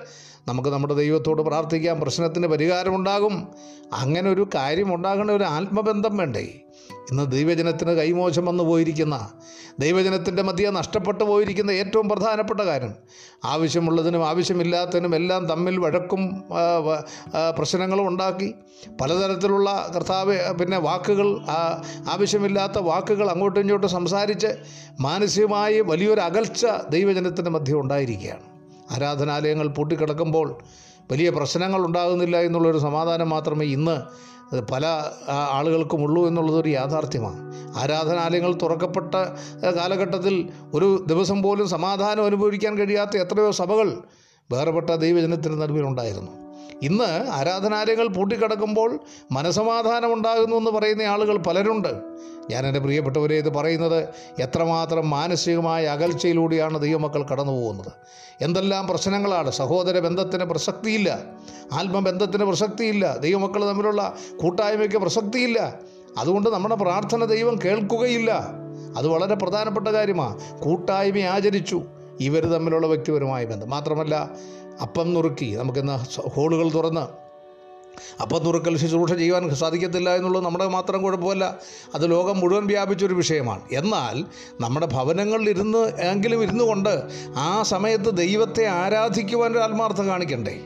നമുക്ക് 0.48 0.68
നമ്മുടെ 0.68 0.94
ദൈവത്തോട് 0.94 1.42
പ്രാർത്ഥിക്കാം. 1.42 2.00
പ്രശ്നത്തിന് 2.00 2.46
പരിഹാരമുണ്ടാകും. 2.46 3.48
അങ്ങനെ 3.92 4.30
ഒരു 4.30 4.48
കാര്യം 4.54 4.94
ഉണ്ടാകേണ്ട 4.94 5.30
ഒരു 5.30 5.44
ആത്മബന്ധം 5.44 6.16
വേണ്ടേ? 6.16 6.60
ഇന്ന് 7.12 7.24
ദൈവജനത്തിന് 7.32 7.92
കൈമോശം 7.92 8.44
വന്നു 8.46 8.64
പോയിരിക്കുന്ന 8.64 9.16
ദൈവജനത്തിന്റെ 9.80 10.42
മധ്യ 10.42 10.70
നഷ്ടപ്പെട്ടു 10.70 11.24
പോയിരിക്കുന്ന 11.24 11.70
ഏറ്റവും 11.70 12.08
പ്രധാനപ്പെട്ട 12.08 12.60
കാര്യം. 12.60 12.92
ആവശ്യമുള്ളതിനും 13.44 14.22
ആവശ്യമില്ലാത്തതിനും 14.28 15.14
എല്ലാം 15.16 15.46
തമ്മിൽ 15.46 15.78
വഴക്കും 15.78 16.22
പ്രശ്നങ്ങളും 17.58 18.08
ഉണ്ടാക്കി. 18.08 18.48
പലതരത്തിലുള്ള 19.00 19.68
കർത്താവ് 19.94 20.36
പിന്നെ 20.60 20.78
വാക്കുകൾ 20.78 21.28
ആവശ്യമില്ലാത്ത 22.14 22.78
വാക്കുകൾ 22.78 23.30
അങ്ങോട്ടും 23.30 23.60
ഇങ്ങോട്ടും 23.60 23.90
സംസാരിച്ച് 23.90 24.52
മാനസികമായി 25.00 25.80
വലിയൊരു 25.80 26.20
അകൽച്ച 26.20 26.64
ദൈവജനത്തിന്റെ 26.88 27.50
മധ്യ 27.50 27.74
ഉണ്ടായിരിക്കുകയാണ്. 27.74 28.44
ആരാധനാലയങ്ങൾ 28.90 29.68
പൂട്ടിക്കിടക്കുമ്പോൾ 29.68 30.48
വലിയ 31.12 31.30
പ്രശ്നങ്ങൾ 31.30 31.80
ഉണ്ടാകുന്നില്ല 31.86 32.36
എന്നുള്ളൊരു 32.40 32.78
സമാധാനം 32.78 33.30
മാത്രമേ 33.30 33.66
ഇന്ന് 33.66 33.96
പല 34.60 34.86
ആളുകൾക്കും 35.28 35.52
ആളുകൾക്കുമുള്ളൂ 35.52 36.26
എന്നുള്ളതൊരു 36.26 36.68
യാഥാർത്ഥ്യമാണ്. 36.68 37.52
ആരാധനാലയങ്ങൾ 37.76 38.52
തുറക്കപ്പെട്ട 38.62 39.14
കാലഘട്ടത്തിൽ 39.64 40.48
ഒരു 40.74 41.04
ദിവസം 41.06 41.42
പോലും 41.42 41.68
സമാധാനം 41.68 42.24
അനുഭവിക്കാൻ 42.24 42.78
കഴിയാത്ത 42.78 43.16
എത്രയോ 43.16 43.50
സഭകൾ 43.50 44.02
വേറെപ്പെട്ട 44.52 44.90
ദൈവജനത്തിന് 44.90 45.62
നടുവിലുണ്ടായിരുന്നു. 45.62 46.41
ഇന്ന് 46.82 47.28
ആരാധനാലയങ്ങൾ 47.30 48.08
പൂട്ടിക്കിടക്കുമ്പോൾ 48.08 48.98
മനസമാധാനം 49.32 50.12
ഉണ്ടാകുന്നു 50.12 50.56
എന്ന് 50.56 50.70
പറയുന്ന 50.70 51.02
ആളുകൾ 51.02 51.36
പലരുണ്ട്. 51.36 52.12
ഞാൻ 52.50 52.66
എന്റെ 52.66 52.80
പ്രിയപ്പെട്ടവരെ 52.80 53.36
ഇത് 53.36 53.54
പറയുന്നത് 53.54 54.08
എത്രമാത്രം 54.40 55.10
മാനസികമായ 55.10 55.84
അകൽച്ചയിലൂടെയാണ് 55.84 56.80
ദൈവമക്കൾ 56.80 57.22
കടന്നു 57.22 57.52
പോകുന്നത് 57.52 57.92
എന്തെല്ലാം 58.40 58.86
പ്രശ്നങ്ങളാണ്? 58.86 59.50
സഹോദര 59.50 59.98
ബന്ധത്തിന് 59.98 60.44
പ്രസക്തിയില്ല. 60.44 61.18
ആത്മബന്ധത്തിന് 61.72 62.44
പ്രസക്തിയില്ല. 62.44 63.16
ദൈവമക്കൾ 63.16 63.68
തമ്മിലുള്ള 63.68 64.14
കൂട്ടായ്മയ്ക്ക് 64.42 64.96
പ്രസക്തിയില്ല. 64.96 65.74
അതുകൊണ്ട് 66.18 66.50
നമ്മുടെ 66.50 66.74
പ്രാർത്ഥന 66.74 67.24
ദൈവം 67.24 67.58
കേൾക്കുകയില്ല. 67.64 68.50
അത് 68.96 69.08
വളരെ 69.08 69.34
പ്രധാനപ്പെട്ട 69.34 69.88
കാര്യമാണ് 69.88 70.58
കൂട്ടായ്മ 70.60 71.18
ആചരിച്ചു. 71.18 71.82
ഇവർ 72.20 72.44
തമ്മിലുള്ള 72.44 72.86
വ്യക്തിപരമായ 72.86 73.44
ബന്ധം. 73.44 73.70
മാത്രമല്ല 73.70 74.30
അപ്പം 74.82 75.14
നുറുക്കി 75.14 75.56
നമുക്കിന്ന് 75.56 76.20
ഹോളുകൾ 76.20 76.70
തുറന്ന്. 76.72 77.22
അപ്പം 78.22 78.44
നുറുക്കൽ 78.44 78.76
ശുശ്രൂഷ 78.76 79.12
ചെയ്യുവാൻ 79.12 79.54
സാധിക്കത്തില്ല 79.54 80.14
എന്നുള്ളത് 80.14 80.44
നമ്മുടെ 80.44 80.66
മാത്രം 80.66 81.02
കുഴപ്പമല്ല. 81.02 81.58
അത് 81.94 82.10
ലോകം 82.10 82.38
മുഴുവൻ 82.38 82.66
വ്യാപിച്ചൊരു 82.66 83.14
വിഷയമാണ്. 83.14 83.60
എന്നാൽ 83.72 84.24
നമ്മുടെ 84.60 84.86
ഭവനങ്ങളിൽ 84.86 85.50
ഇരുന്ന് 85.50 85.78
എങ്കിലും 85.78 86.42
ഇരുന്നു 86.42 86.64
കൊണ്ട് 86.64 87.02
ആ 87.36 87.62
സമയത്ത് 87.62 88.16
ദൈവത്തെ 88.16 88.66
ആരാധിക്കുവാൻ 88.66 89.52
ഒരു 89.52 89.58
ആത്മാർത്ഥം 89.58 90.06
കാണിക്കണ്ടേ? 90.06 90.60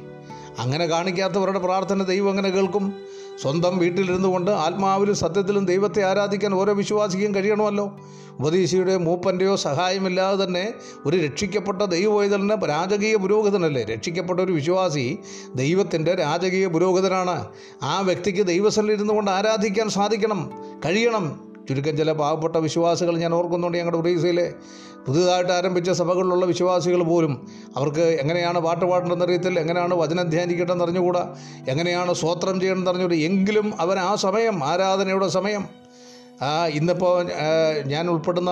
അങ്ങനെ 0.58 0.86
കാണിക്കാത്തവരുടെ 0.86 1.58
പ്രാർത്ഥന 1.58 2.02
ദൈവം 2.02 2.30
അങ്ങനെ 2.30 2.50
കേൾക്കും. 2.50 2.94
സ്വന്തം 3.42 3.78
വീട്ടിലിരുന്നു 3.78 4.28
കൊണ്ട് 4.28 4.50
ആത്മാവിലും 4.50 5.14
സത്യത്തിലും 5.14 5.66
ദൈവത്തെ 5.66 6.02
ആരാധിക്കാൻ 6.02 6.54
ഓരോ 6.54 6.72
വിശ്വാസിക്കും 6.72 7.34
കഴിയണമല്ലോ. 7.34 8.00
ഉപദേശിയുടെയോ 8.40 8.98
മൂപ്പന്റെയോ 8.98 9.56
സഹായമില്ലാതെ 9.56 10.44
തന്നെ 10.44 10.74
ഒരു 11.06 11.16
രക്ഷിക്കപ്പെട്ട 11.16 11.82
ദൈവവൈതലിന് 11.82 12.68
രാജകീയ 12.68 13.16
പുരോഹിതനല്ലേ? 13.16 13.84
രക്ഷിക്കപ്പെട്ട 13.84 14.40
ഒരു 14.40 14.52
വിശ്വാസി 14.52 15.18
ദൈവത്തിന്റെ 15.54 16.14
രാജകീയ 16.14 16.66
പുരോഹിതനാണ്. 16.66 17.46
ആ 17.82 18.00
വ്യക്തിക്ക് 18.00 18.46
ദൈവസ്ഥലിൽ 18.46 18.92
ഇരുന്നു 18.92 19.14
കൊണ്ട് 19.14 19.30
ആരാധിക്കാൻ 19.30 19.88
സാധിക്കണം 19.88 20.50
കഴിയണം. 20.84 21.45
ചുരുക്കം 21.68 21.94
ചില 21.96 22.12
പാവപ്പെട്ട 22.22 22.56
വിശ്വാസികൾ 22.66 23.14
ഞാൻ 23.24 23.32
ഓർക്കുന്നുണ്ട് 23.34 23.78
ഞങ്ങളുടെ 23.78 23.98
ഒറീസയിലെ 24.02 24.46
പുതുതായിട്ട് 25.06 25.52
ആരംഭിച്ച 25.56 25.90
സഭകളിലുള്ള 26.00 26.44
വിശ്വാസികൾ 26.52 27.00
പോലും. 27.10 27.32
അവർക്ക് 27.76 28.04
എങ്ങനെയാണ് 28.22 28.58
പാട്ട് 28.66 28.84
പാടേണ്ടതെന്ന് 28.84 29.24
അറിയത്തില്ല 29.24 29.58
എങ്ങനെയാണ് 29.64 29.94
വചനം 29.94 30.30
ധ്യാനിക്കേണ്ടതെന്ന് 30.30 30.84
അറിഞ്ഞുകൂടാ 30.84 31.22
എങ്ങനെയാണ് 31.72 32.12
സ്വോത്രം 32.12 32.56
ചെയ്യണമെന്ന് 32.60 32.90
അറിഞ്ഞുകൂടാ 32.90 33.18
എങ്കിലും 33.30 33.66
അവൻ 33.80 33.98
ആ 33.98 34.14
സമയം 34.26 34.64
ആരാധനയുടെ 34.70 35.28
സമയം 35.38 35.64
ഇന്നിപ്പോൾ 36.78 37.14
ഞാൻ 37.92 38.04
ഉൾപ്പെടുന്ന 38.10 38.50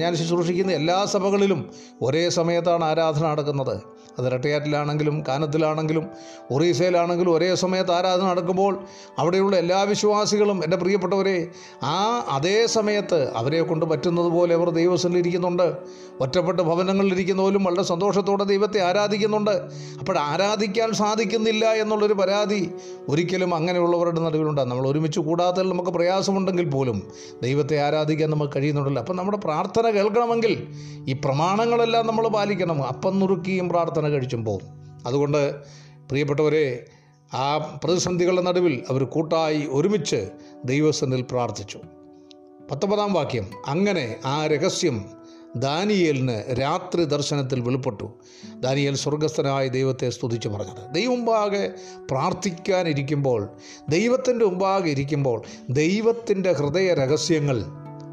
ഞാൻ 0.00 0.12
ശുശ്രൂഷിക്കുന്ന 0.20 0.72
എല്ലാ 0.72 0.96
സഭകളിലും 1.12 1.60
ഒരേ 2.02 2.22
സമയത്താണ് 2.28 2.84
ആരാധന 2.84 3.24
നടക്കുന്നത്. 3.32 3.76
അത് 4.18 4.32
റട്ടയാറ്റിലാണെങ്കിലും 4.32 5.24
കാനത്തിലാണെങ്കിലും 5.28 6.04
ഒറീസയിലാണെങ്കിലും 6.50 7.36
ഒരേ 7.36 7.54
സമയത്ത് 7.54 7.92
ആരാധന 7.92 8.24
നടക്കുമ്പോൾ 8.24 8.84
അവിടെയുള്ള 9.18 9.56
എല്ലാ 9.56 9.82
വിശ്വാസികളും 9.82 10.64
എന്റെ 10.64 10.76
പ്രിയപ്പെട്ടവരെ 10.76 11.48
ആ 11.82 12.26
അതേ 12.28 12.66
സമയത്ത് 12.66 13.32
അവരെ 13.36 13.62
കൊണ്ട് 13.62 13.86
പറ്റുന്നത് 13.86 14.26
പോലെ 14.26 14.54
അവർ 14.54 14.70
ദൈവസ്ഥലിൽ 14.70 15.18
ഇരിക്കുന്നുണ്ട്. 15.18 15.76
ഒറ്റപ്പെട്ട 16.20 16.60
ഭവനങ്ങളിലിരിക്കുന്നവരും 16.60 17.64
വളരെ 17.64 17.82
സന്തോഷത്തോടെ 17.82 18.44
ദൈവത്തെ 18.44 18.80
ആരാധിക്കുന്നുണ്ട്. 18.80 19.50
അപ്പോൾ 20.00 20.18
ആരാധിക്കാൻ 20.18 20.92
സാധിക്കുന്നില്ല 20.92 21.72
എന്നുള്ളൊരു 21.72 22.14
പരാതി 22.14 22.70
ഒരിക്കലും 23.08 23.54
അങ്ങനെയുള്ളവരുടെ 23.54 24.20
നടുവിലുണ്ടാകും 24.20 24.70
നമ്മൾ 24.70 24.88
ഒരുമിച്ച് 24.88 25.20
കൂടാത്തതിൽ 25.20 25.68
നമുക്ക് 25.68 25.90
പ്രയാസമുണ്ടെങ്കിൽ 25.90 26.70
പോലും 26.70 27.02
ദൈവത്തെ 27.42 27.78
ആരാധിക്കാൻ 27.80 28.30
നമുക്ക് 28.30 28.52
കഴിയുന്നുണ്ടല്ലോ. 28.56 29.02
അപ്പം 29.02 29.16
നമ്മുടെ 29.16 29.38
പ്രാർത്ഥന 29.38 29.90
കേൾക്കണമെങ്കിൽ 29.90 30.66
ഈ 31.08 31.12
പ്രമാണങ്ങളെല്ലാം 31.12 32.06
നമ്മൾ 32.06 32.28
പാലിക്കണം. 32.28 32.84
അപ്പം 32.84 33.18
നുറുക്കിയും 33.18 33.68
പ്രാർത്ഥന 33.68 34.03
കഴിച്ചും 34.08 34.44
പോകും 34.44 34.68
അതുകൊണ്ട് 35.06 35.54
പ്രിയപ്പെട്ടവരെ 36.08 36.86
ആ 37.34 37.58
പ്രതിസന്ധികളുടെ 37.84 38.42
നടുവിൽ 38.42 38.82
അവർ 38.90 39.04
കൂട്ടായി 39.04 39.66
ഒരുമിച്ച് 39.70 40.28
ദൈവസനിൽ 40.64 41.22
പ്രാർത്ഥിച്ചു. 41.22 41.80
പത്തൊമ്പതാം 42.70 43.12
വാക്യം 43.12 43.46
അങ്ങനെ 43.66 44.16
ആ 44.24 44.46
രഹസ്യം 44.46 45.04
ദാനിയേലിന് 45.56 46.60
രാത്രി 46.60 47.04
ദർശനത്തിൽ 47.04 47.60
വെളിപ്പെട്ടു. 47.60 48.14
ദാനിയേൽ 48.60 48.94
സ്വർഗസ്ഥനായ 48.96 49.68
ദൈവത്തെ 49.68 50.10
സ്തുതിച്ചു 50.10 50.48
പറഞ്ഞത്. 50.48 50.94
ദൈവം 50.94 51.10
മുമ്പാകെ 51.10 51.70
പ്രാർത്ഥിക്കാനിരിക്കുമ്പോൾ 52.10 53.48
ദൈവത്തിന്റെ 53.88 54.44
മുമ്പാകെ 54.44 54.90
ഇരിക്കുമ്പോൾ 54.90 55.42
ദൈവത്തിന്റെ 55.70 56.52
ഹൃദയ 56.52 56.94
രഹസ്യങ്ങൾ 56.94 57.64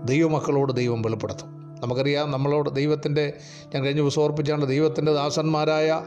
ദൈവമക്കളോട് 0.05 0.73
ദൈവം 0.73 1.01
വെളിപ്പെടുത്തും. 1.01 1.60
നമുക്കറിയാം 1.81 2.31
നമ്മളോട് 2.31 2.75
ദൈവത്തിന്റെ 2.75 3.33
ഞാൻ 3.75 3.83
കഴിഞ്ഞ 3.83 4.01
ദിവസം 4.01 4.21
ഓർപ്പിച്ചാണ് 4.21 4.67
ദൈവത്തിന്റെ 4.67 5.13
ദാസന്മാരായ 5.13 6.01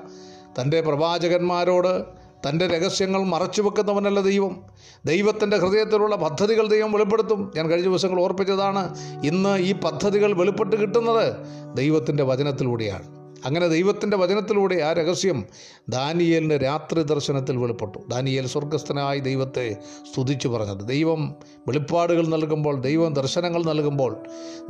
തന്റെ 0.61 0.81
പ്രവാചകന്മാരോട് 0.81 2.25
തന്റെ 2.49 2.67
രഹസ്യങ്ങൾ 2.67 3.25
മറച്ചു 3.25 3.63
വെക്കുന്നവനല്ല 3.63 4.21
ദൈവം. 4.21 4.63
ദൈവത്തിന്റെ 5.07 5.57
ഹൃദയത്തിലുള്ള 5.57 6.17
പദ്ധതികൾ 6.17 6.67
ദൈവം 6.67 6.93
വെളിപ്പെടുത്തും. 6.93 7.53
ഞാൻ 7.57 7.71
കഴിഞ്ഞ 7.71 7.85
ദിവസങ്ങൾ 7.85 8.21
ഓർപ്പിച്ചതാണ് 8.21 8.95
ഇന്ന് 9.25 9.59
ഈ 9.59 9.73
പദ്ധതികൾ 9.73 10.33
വെളിപ്പെട്ട് 10.33 10.77
കിട്ടുന്നത് 10.77 11.37
ദൈവത്തിന്റെ 11.75 12.25
വചനത്തിലൂടെയാണ്. 12.25 13.24
അങ്ങനെ 13.45 13.69
ദൈവത്തിന്റെ 13.69 14.17
വചനത്തിലൂടെ 14.17 14.75
ആ 14.75 14.93
രഹസ്യം 14.93 15.45
ദാനിയലിന്റെ 15.89 16.57
രാത്രി 16.57 17.03
ദർശനത്തിൽ 17.03 17.57
വെളിപ്പെട്ടു. 17.57 17.99
ദാനിയേൽ 18.09 18.47
സ്വർഗസ്ഥനായി 18.47 19.19
ദൈവത്തെ 19.19 19.77
സ്തുതിച്ചു 20.15 20.49
പറഞ്ഞത്. 20.49 20.89
ദൈവം 20.89 21.35
വെളിപ്പാടുകൾ 21.69 22.27
നൽകുമ്പോൾ 22.27 22.81
ദൈവം 22.81 23.15
ദർശനങ്ങൾ 23.15 23.65
നൽകുമ്പോൾ 23.65 24.17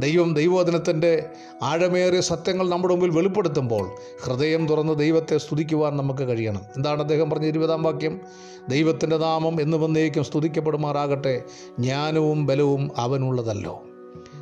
ദൈവം 0.00 0.34
ദൈവവചനത്തിന്റെ 0.34 1.26
ആഴമേറിയ 1.62 2.20
സത്യങ്ങൾ 2.20 2.68
നമ്മുടെ 2.68 2.94
മുമ്പിൽ 2.94 3.16
വെളിപ്പെടുത്തുമ്പോൾ 3.16 3.90
ഹൃദയം 4.22 4.68
തുറന്ന് 4.68 4.98
ദൈവത്തെ 4.98 5.38
സ്തുതിക്കുവാൻ 5.38 5.96
നമുക്ക് 5.96 6.28
കഴിയണം. 6.28 6.60
എന്താണ് 6.76 7.00
അദ്ദേഹം 7.00 7.30
പറഞ്ഞ 7.30 7.46
ഇരുപതാം 7.46 7.82
വാക്യം? 7.82 8.20
ദൈവത്തിന്റെ 8.68 9.16
നാമം 9.16 9.60
എന്നു 9.60 9.76
വന്നേക്കും 9.76 10.24
സ്തുതിക്കപ്പെടുമാറാകട്ടെ. 10.24 11.42
ജ്ഞാനവും 11.78 12.46
ബലവും 12.46 12.90
അവനുള്ളതല്ലോ. 12.96 13.82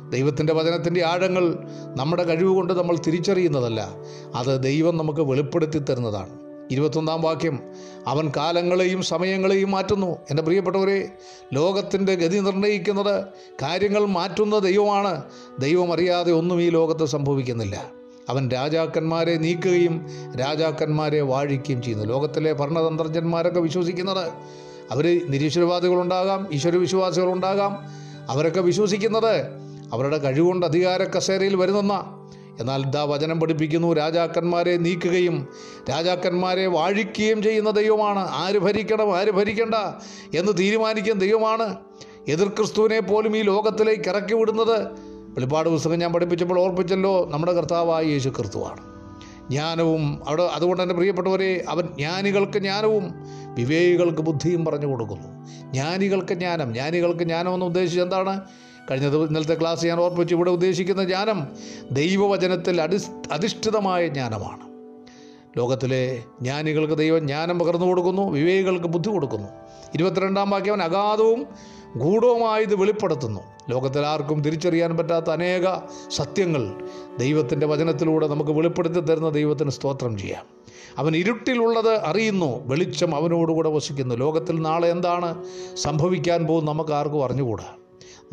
ദൈവത്തിന്റെ 0.09 0.53
വചനത്തിന്റെ 0.53 1.05
ആഴങ്ങൾ 1.05 1.57
നമ്മുടെ 1.97 2.23
കഴിവ് 2.23 2.55
കൊണ്ട് 2.55 2.73
നമ്മൾ 2.73 2.95
തിരിച്ചറിയുന്നതല്ല. 3.07 3.89
അത് 4.35 4.63
ദൈവം 4.63 4.97
നമുക്ക് 4.97 5.19
വെളിപ്പെടുത്തി 5.19 5.79
തരുന്നതാണ്. 5.79 6.43
ഇരുപത്തൊന്നാം 6.71 7.21
വാക്യം 7.21 7.59
അവൻ 8.07 8.31
കാലങ്ങളെയും 8.37 9.01
സമയങ്ങളെയും 9.01 9.71
മാറ്റുന്നു. 9.71 10.07
എന്റെ 10.07 10.43
പ്രിയപ്പെട്ടവരെ 10.43 11.09
ലോകത്തിന്റെ 11.53 12.15
ഗതി 12.15 12.39
നിർണയിക്കുന്നത് 12.39 13.25
കാര്യങ്ങൾ 13.61 14.05
മാറ്റുന്ന 14.05 14.59
ദൈവമാണ്. 14.59 15.23
ദൈവം 15.59 15.93
അറിയാതെ 15.93 16.31
ഒന്നും 16.31 16.61
ഈ 16.61 16.69
ലോകത്ത് 16.69 17.05
സംഭവിക്കുന്നില്ല. 17.05 17.91
അവൻ 18.29 18.49
രാജാക്കന്മാരെ 18.49 19.37
നീക്കുകയും 19.37 20.05
രാജാക്കന്മാരെ 20.39 21.21
വാഴിക്കുകയും 21.21 21.81
ചെയ്യുന്നു. 21.81 22.05
ലോകത്തിലെ 22.05 22.53
ഭരണതന്ത്രജ്ഞന്മാരൊക്കെ 22.53 23.59
വിശ്വസിക്കുന്നത് 23.59 24.31
അവർ 24.91 25.21
നിരീശ്വരവാദികളുണ്ടാകാം 25.29 26.47
ഈശ്വര 26.53 26.75
വിശ്വാസികളുണ്ടാകാം 26.75 27.77
അവരൊക്കെ 28.29 28.61
വിശ്വസിക്കുന്നത് 28.61 29.62
അവരുടെ 29.93 30.17
കഴിവുകൊണ്ട് 30.17 30.65
അധികാര 30.65 31.03
കസേരയിൽ 31.03 31.55
വരുന്നെന്ന. 31.55 32.19
എന്നാൽ 32.59 32.81
ഇതാ 32.85 33.03
വചനം 33.03 33.39
പഠിപ്പിക്കുന്നു 33.39 33.93
രാജാക്കന്മാരെ 33.93 34.77
നീക്കുകയും 34.77 35.47
രാജാക്കന്മാരെ 35.89 36.65
വാഴിക്കുകയും 36.67 37.43
ചെയ്യുന്ന 37.43 37.71
ദൈവമാണ്. 37.71 38.19
ആര് 38.19 38.59
ഭരിക്കണം 38.59 39.17
ആര് 39.17 39.31
ഭരിക്കണ്ട 39.31 39.75
എന്ന് 40.37 40.51
തീരുമാനിക്കുന്ന 40.57 41.19
ദൈവമാണ് 41.21 41.75
എതിർ 42.27 42.47
ക്രിസ്തുവിനെ 42.47 42.99
പോലും 42.99 43.37
ഈ 43.37 43.41
ലോകത്തിലേക്ക് 43.41 44.09
ഇറക്കി 44.09 44.33
വിടുന്നത്. 44.33 44.77
വെളിപ്പാട് 45.33 45.69
പുസ്തകം 45.69 45.99
ഞാൻ 45.99 46.13
പഠിപ്പിച്ചപ്പോൾ 46.13 46.59
ഓർപ്പിച്ചല്ലോ 46.59 47.29
നമ്മുടെ 47.29 47.51
കർത്താവായ 47.51 48.03
യേശു 48.03 48.29
ക്രിസ്തുവാണ് 48.29 48.81
ജ്ഞാനവും 49.51 50.21
അവിടെ 50.27 50.43
അതുകൊണ്ട് 50.43 50.83
തന്നെ 50.83 50.95
പ്രിയപ്പെട്ടവരെ 50.95 51.63
അവൻ 51.69 51.85
ജ്ഞാനികൾക്ക് 51.85 52.57
ജ്ഞാനവും 52.59 53.13
വിവേകികൾക്ക് 53.55 54.21
ബുദ്ധിയും 54.21 54.65
പറഞ്ഞു 54.65 54.85
കൊടുക്കുന്നു. 54.85 55.27
ജ്ഞാനികൾക്ക് 55.73 56.33
ജ്ഞാനം 56.33 56.73
ജ്ഞാനികൾക്ക് 56.73 57.23
ജ്ഞാനം 57.23 57.53
എന്ന് 57.53 57.65
ഉദ്ദേശിച്ചത് 57.65 58.03
എന്താണ്? 58.03 58.41
കഴിഞ്ഞ 58.91 59.05
ഇന്നലത്തെ 59.05 59.53
ക്ലാസ് 59.61 59.85
ഞാൻ 59.85 59.99
ഓർപ്പിച്ചു 59.99 60.35
ഇവിടെ 60.35 60.49
ഉദ്ദേശിക്കുന്ന 60.49 61.03
ജ്ഞാനം 61.03 61.47
ദൈവവചനത്തിൽ 61.91 62.81
അടി 62.81 62.97
അധിഷ്ഠിതമായ 63.31 64.07
ജ്ഞാനമാണ്. 64.07 64.73
ലോകത്തിലെ 65.57 66.23
ജ്ഞാനികൾക്ക് 66.41 66.97
ദൈവം 66.97 67.19
ജ്ഞാനം 67.19 67.59
പകർന്നു 67.59 67.85
കൊടുക്കുന്നു 67.85 68.31
വിവേകികൾക്ക് 68.31 68.85
ബുദ്ധി 68.85 69.09
കൊടുക്കുന്നു. 69.09 69.47
ഇരുപത്തിരണ്ടാം 69.95 70.49
വാക്യം 70.49 70.71
അവൻ 70.71 70.81
അഗാധവും 70.81 71.45
ഗൂഢവുമായത് 71.97 72.75
വെളിപ്പെടുത്തുന്നു. 72.75 73.41
ലോകത്തിൽ 73.69 74.05
ആർക്കും 74.05 74.41
തിരിച്ചറിയാൻ 74.41 74.97
പറ്റാത്ത 74.97 75.29
അനേക 75.29 75.61
സത്യങ്ങൾ 76.11 76.89
ദൈവത്തിന്റെ 77.19 77.67
വചനത്തിലൂടെ 77.67 78.27
നമുക്ക് 78.27 78.51
വെളിപ്പെടുത്തി 78.51 78.99
തരുന്ന 78.99 79.29
ദൈവത്തിന് 79.29 79.69
സ്തോത്രം 79.69 80.17
ചെയ്യാം. 80.17 80.45
അവൻ 80.97 81.15
ഇരുട്ടിലുള്ളത് 81.15 82.05
അറിയുന്നു 82.05 82.67
വെളിച്ചം 82.67 83.15
അവനോടുകൂടെ 83.15 83.69
വസിക്കുന്നു. 83.69 84.15
ലോകത്തിൽ 84.15 84.61
നാളെ 84.61 84.87
എന്താണ് 84.87 85.43
സംഭവിക്കാൻ 85.75 86.45
പോകും 86.45 86.65
നമുക്ക് 86.65 86.91
ആർക്കും 86.91 87.25
അറിഞ്ഞുകൂടാ. 87.25 87.65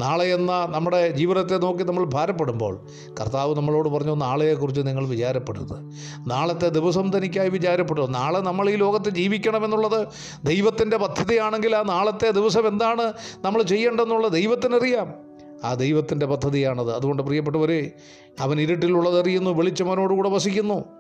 നാളെ 0.01 0.25
എന്ന 0.25 0.67
നമ്മുടെ 0.71 1.11
ജീവിതത്തെ 1.11 1.57
നോക്കി 1.57 1.83
നമ്മൾ 1.83 2.05
ഭാരപ്പെടുമ്പോൾ 2.05 2.87
കർത്താവ് 3.21 3.57
നമ്മളോട് 3.57 3.89
പറഞ്ഞു 3.89 4.15
നാളെയെക്കുറിച്ച് 4.15 4.81
നിങ്ങൾ 4.87 5.07
വിചാരപ്പെടരുത്. 5.07 5.93
നാളത്തെ 6.27 6.69
ദിവസം 6.69 7.13
തനിക്കായി 7.17 7.49
വിചാരപ്പെടുക 7.49 8.07
നാളെ 8.07 8.39
നമ്മൾ 8.39 8.71
ഈ 8.71 8.75
ലോകത്ത് 8.75 9.11
ജീവിക്കണമെന്നുള്ളത് 9.11 10.09
ദൈവത്തിന്റെ 10.45 10.97
പദ്ധതിയാണെങ്കിൽ 10.97 11.77
ആ 11.77 11.83
നാളത്തെ 11.83 12.31
ദിവസം 12.31 12.69
എന്താണ് 12.69 13.13
നമ്മൾ 13.45 13.63
ചെയ്യേണ്ടതെന്നുള്ളത് 13.63 14.33
ദൈവത്തിനറിയാം. 14.33 15.15
ആ 15.65 15.75
ദൈവത്തിന്റെ 15.75 16.27
പദ്ധതിയാണത്. 16.27 16.95
അതുകൊണ്ട് 16.95 17.23
പ്രിയപ്പെട്ടവരെ 17.23 17.91
അവൻ 18.41 18.61
ഇരുട്ടിലുള്ളതറിയുന്നു 18.61 19.51
വെളിച്ചം 19.51 20.33
വസിക്കുന്നു. 20.33 21.00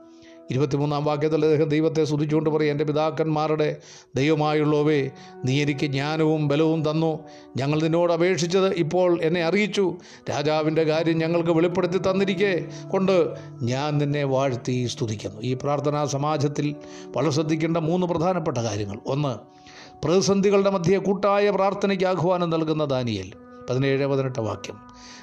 ഇരുപത്തിമൂന്നാം 0.50 1.04
വാക്യത്തിൽ 1.04 1.44
അദ്ദേഹം 1.44 1.68
ദൈവത്തെ 1.68 2.04
സ്തുതിച്ചുകൊണ്ട് 2.04 2.50
പറയും 2.50 2.70
എന്റെ 2.70 2.84
പിതാക്കന്മാരുടെ 2.84 3.76
ദൈവമായുള്ളവേ 4.14 5.10
നീ 5.44 5.62
എനിക്ക് 5.62 5.86
ജ്ഞാനവും 5.86 6.48
ബലവും 6.48 6.90
തന്നു. 6.90 7.18
ഞങ്ങൾ 7.56 7.82
നിന്നോട് 7.82 8.12
അപേക്ഷിച്ചത് 8.12 8.72
ഇപ്പോൾ 8.72 9.22
എന്നെ 9.22 9.44
അറിയിച്ചു. 9.44 9.96
രാജാവിന്റെ 10.30 10.82
കാര്യം 10.82 11.18
ഞങ്ങൾക്ക് 11.18 11.50
വെളിപ്പെടുത്തി 11.50 11.98
തന്നിരിക്കെ 11.98 12.64
കൊണ്ട് 12.92 13.34
ഞാൻ 13.62 13.98
നിന്നെ 13.98 14.24
വാഴ്ത്തി 14.24 14.86
സ്തുതിക്കുന്നു. 14.86 15.40
ഈ 15.40 15.54
പ്രാർത്ഥനാ 15.54 16.04
സമാജത്തിൽ 16.04 16.74
വളരെ 17.16 17.30
ശ്രദ്ധിക്കേണ്ട 17.30 17.76
മൂന്ന് 17.76 18.06
പ്രധാനപ്പെട്ട 18.06 18.58
കാര്യങ്ങൾ. 18.58 18.98
ഒന്ന് 19.06 19.60
പ്രതിസന്ധികളുടെ 20.06 20.70
മധ്യേ 20.70 20.98
കൂട്ടായ 20.98 21.50
പ്രാർത്ഥനയ്ക്ക് 21.50 22.04
ആഹ്വാനം 22.04 22.50
നൽകുന്ന 22.50 22.84
ദാനിയൽ. 22.84 23.32
പതിനേഴ് 23.70 24.06
പതിനെട്ട് 24.06 24.40
വാക്യം. 24.40 24.74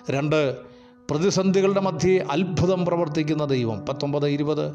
രണ്ട് 0.10 0.56
പ്രതിസന്ധികളുടെ 1.12 1.80
മധ്യേ 1.80 2.26
അത്ഭുതം 2.32 2.86
പ്രവർത്തിക്കുന്ന 2.86 3.46
ദൈവം. 3.46 3.86
പത്തൊമ്പത് 3.86 4.28
ഇരുപത് 4.28 4.72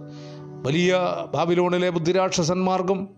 വലിയ 0.63 0.99
ബാബിലോണിലെ 1.35 1.91
ബുദ്ധിരാക്ഷസന്മാർക്കും 1.91 3.09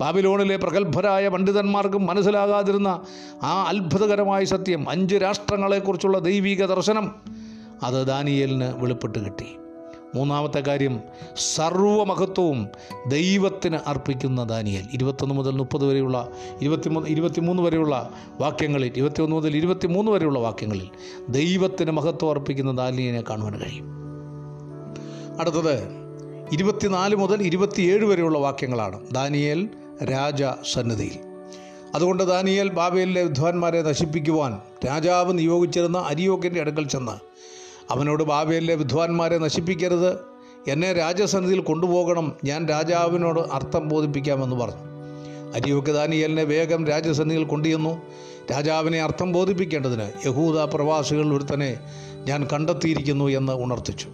ബാബിലോണിലെ 0.00 0.56
പ്രഗത്ഭരായ 0.56 1.28
പണ്ഡിതന്മാർക്കും 1.28 2.06
മനസ്സിലാകാതിരുന്ന 2.06 3.02
ആ 3.42 3.64
അത്ഭുതകരമായ 3.68 4.44
സത്യം 4.44 4.90
അഞ്ച് 4.90 5.14
രാഷ്ട്രങ്ങളെക്കുറിച്ചുള്ള 5.14 6.18
ദൈവിക 6.18 6.66
ദർശനം 6.66 7.14
അത് 7.82 8.06
ദാനിയേലിന് 8.06 8.72
വെളിപ്പെട്ട് 8.76 9.18
കിട്ടി. 9.24 9.46
മൂന്നാമത്തെ 10.14 10.60
കാര്യം 10.60 11.00
സർവമഹത്വവും 11.36 12.68
ദൈവത്തിന് 13.08 13.78
അർപ്പിക്കുന്ന 13.86 14.44
ദാനിയേൽ. 14.44 14.84
ഇരുപത്തൊന്ന് 14.92 15.34
മുതൽ 15.34 15.50
മുപ്പത് 15.50 15.84
വരെയുള്ള 15.86 16.28
ഇരുപത്തിമൂന്ന് 16.62 17.08
ഇരുപത്തിമൂന്ന് 17.08 17.62
വരെയുള്ള 17.62 18.10
വാക്യങ്ങളിൽ 18.40 18.92
ഇരുപത്തിയൊന്ന് 18.96 19.36
മുതൽ 19.36 19.56
ഇരുപത്തിമൂന്ന് 19.56 20.12
വരെയുള്ള 20.12 20.38
വാക്യങ്ങളിൽ 20.38 20.90
ദൈവത്തിന് 21.28 21.90
മഹത്വം 21.90 22.30
അർപ്പിക്കുന്ന 22.30 22.72
ദാനിയനെ 22.72 23.24
കാണുവാൻ 23.30 23.60
കഴിയും. 23.60 23.86
അടുത്തത് 25.40 26.05
ഇരുപത്തിനാല് 26.52 27.16
മുതൽ 27.16 27.42
ഇരുപത്തിയേഴ് 27.42 28.04
വരെയുള്ള 28.04 28.38
വാക്യങ്ങളാണ്. 28.38 29.00
ദാനിയേൽ 29.12 29.68
രാജ 30.04 30.42
സന്നിധിയിൽ 30.72 31.18
അതുകൊണ്ട് 31.94 32.22
ദാനിയേൽ 32.22 32.68
ബാബേലിലെ 32.68 33.22
വിദ്വാൻമാരെ 33.22 33.82
നശിപ്പിക്കുവാൻ 33.82 34.58
രാജാവ് 34.86 35.38
നിയോഗിച്ചിരുന്ന 35.38 35.98
അരിയോക്കിന്റെ 35.98 36.60
അടുക്കൽ 36.60 36.88
ചെന്ന് 36.88 37.12
അവനോട് 37.92 38.22
ബാബേലിലെ 38.22 38.74
വിദ്വാൻമാരെ 38.74 39.38
നശിപ്പിക്കരുത്. 39.38 40.18
എന്നെ 40.68 40.92
രാജസന്നിധിയിൽ 40.92 41.60
കൊണ്ടുപോകണം. 41.60 42.32
ഞാൻ 42.44 42.68
രാജാവിനോട് 42.68 43.40
അർത്ഥം 43.40 43.88
ബോധിപ്പിക്കാമെന്ന് 43.88 44.56
പറഞ്ഞു. 44.56 44.84
അരിയോക്ക് 45.54 45.90
ദാനിയേലിനെ 45.90 46.44
വേഗം 46.44 46.86
രാജസന്നിധിയിൽ 46.86 47.46
കൊണ്ടുചെന്നു. 47.46 48.02
രാജാവിനെ 48.52 49.02
അർത്ഥം 49.02 49.32
ബോധിപ്പിക്കേണ്ടതിന് 49.32 50.26
യഹൂദ 50.26 50.60
പ്രവാസികളിൽ 50.60 51.34
ഒരുത്തനെ 51.34 51.78
ഞാൻ 52.24 52.48
കണ്ടെത്തിയിരിക്കുന്നു 52.52 53.24
എന്ന് 53.24 53.52
ഉണർത്തിച്ചു. 53.52 54.08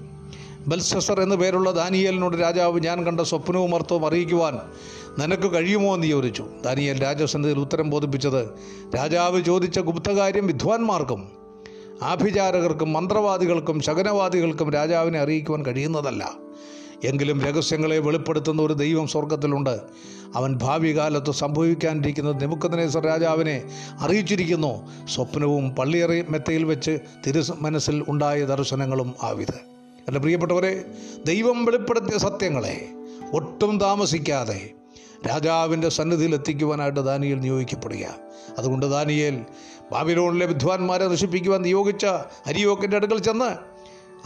ബൽസസർ 0.66 1.20
എന്നു 1.20 1.34
പേരുള്ള 1.34 1.70
ദാനിയേലിനോട് 1.70 2.36
രാജാവ് 2.36 2.80
ഞാൻ 2.80 3.06
കണ്ട 3.06 3.20
സ്വപ്നവും 3.20 3.74
അർത്ഥവും 3.74 4.06
അറിയിക്കുവാൻ 4.06 4.58
നിനക്ക് 5.18 5.52
കഴിയുമോ? 5.54 5.94
എന്ന് 5.94 6.06
ചോദിച്ചു. 6.06 6.46
ദാനിയേൽ 6.64 7.02
രാജസന്നിധിയിൽ 7.02 7.60
ഉത്തരം 7.60 7.90
ബോധിപ്പിച്ചത് 7.90 8.48
രാജാവ് 8.96 9.42
ചോദിച്ച 9.42 9.78
ഗുപ്തകാര്യം 9.78 10.46
വിദ്വാൻമാർക്കും 10.46 11.28
ആഭിചാരകർക്കും 12.02 12.92
മന്ത്രവാദികൾക്കും 12.92 13.80
ശകനവാദികൾക്കും 13.80 14.70
രാജാവിനെ 14.70 15.18
അറിയിക്കുവാൻ 15.18 15.66
കഴിയുന്നതല്ല. 15.66 16.32
എങ്കിലും 17.04 17.42
രഹസ്യങ്ങളെ 17.42 17.98
വെളിപ്പെടുത്തുന്ന 17.98 18.62
ഒരു 18.62 18.72
ദൈവം 18.72 19.06
സ്വർഗത്തിലുണ്ട് 19.06 19.80
അവൻ 20.34 20.58
ഭാവി 20.62 20.96
കാലത്ത് 20.96 21.30
സംഭവിക്കാനിരിക്കുന്നത് 21.30 22.40
നെബുക്കദ്നേസർ 22.40 23.06
രാജാവിനെ 23.06 23.62
അറിയിച്ചിരിക്കുന്നു. 24.00 24.90
സ്വപ്നവും 25.06 25.70
പള്ളിയറി 25.70 26.24
മെത്തയിൽ 26.28 26.64
വെച്ച് 26.64 26.98
തിരു 27.26 27.42
മനസ്സിൽ 27.60 28.04
ഉണ്ടായ 28.08 28.44
ദർശനങ്ങളും 28.44 29.14
ആവിത്. 29.22 29.71
എന്റെ 30.08 30.20
പ്രിയപ്പെട്ടവരെ 30.20 30.84
ദൈവം 31.26 31.64
വെളിപ്പെടുത്തിയ 31.64 32.18
സത്യങ്ങളെ 32.18 32.88
ഒട്ടും 33.32 33.78
താമസിക്കാതെ 33.78 34.70
രാജാവിന്റെ 35.28 35.88
സന്നിധിയിൽ 35.88 36.34
എത്തിക്കുവാനായിട്ട് 36.34 37.00
ദാനിയേൽ 37.00 37.40
നിയോഗിക്കപ്പെടുക. 37.40 38.14
അതുകൊണ്ട് 38.58 38.86
ദാനിയേൽ 38.90 39.44
ബാബിലോണിലെ 39.92 40.46
വിദ്വാൻമാരെ 40.46 41.08
നശിപ്പിക്കുവാൻ 41.08 41.62
നിയോഗിച്ച 41.62 42.04
അരിയോക്കിന്റെ 42.46 42.96
അടുക്കൽ 42.96 43.18
ചെന്ന് 43.18 43.72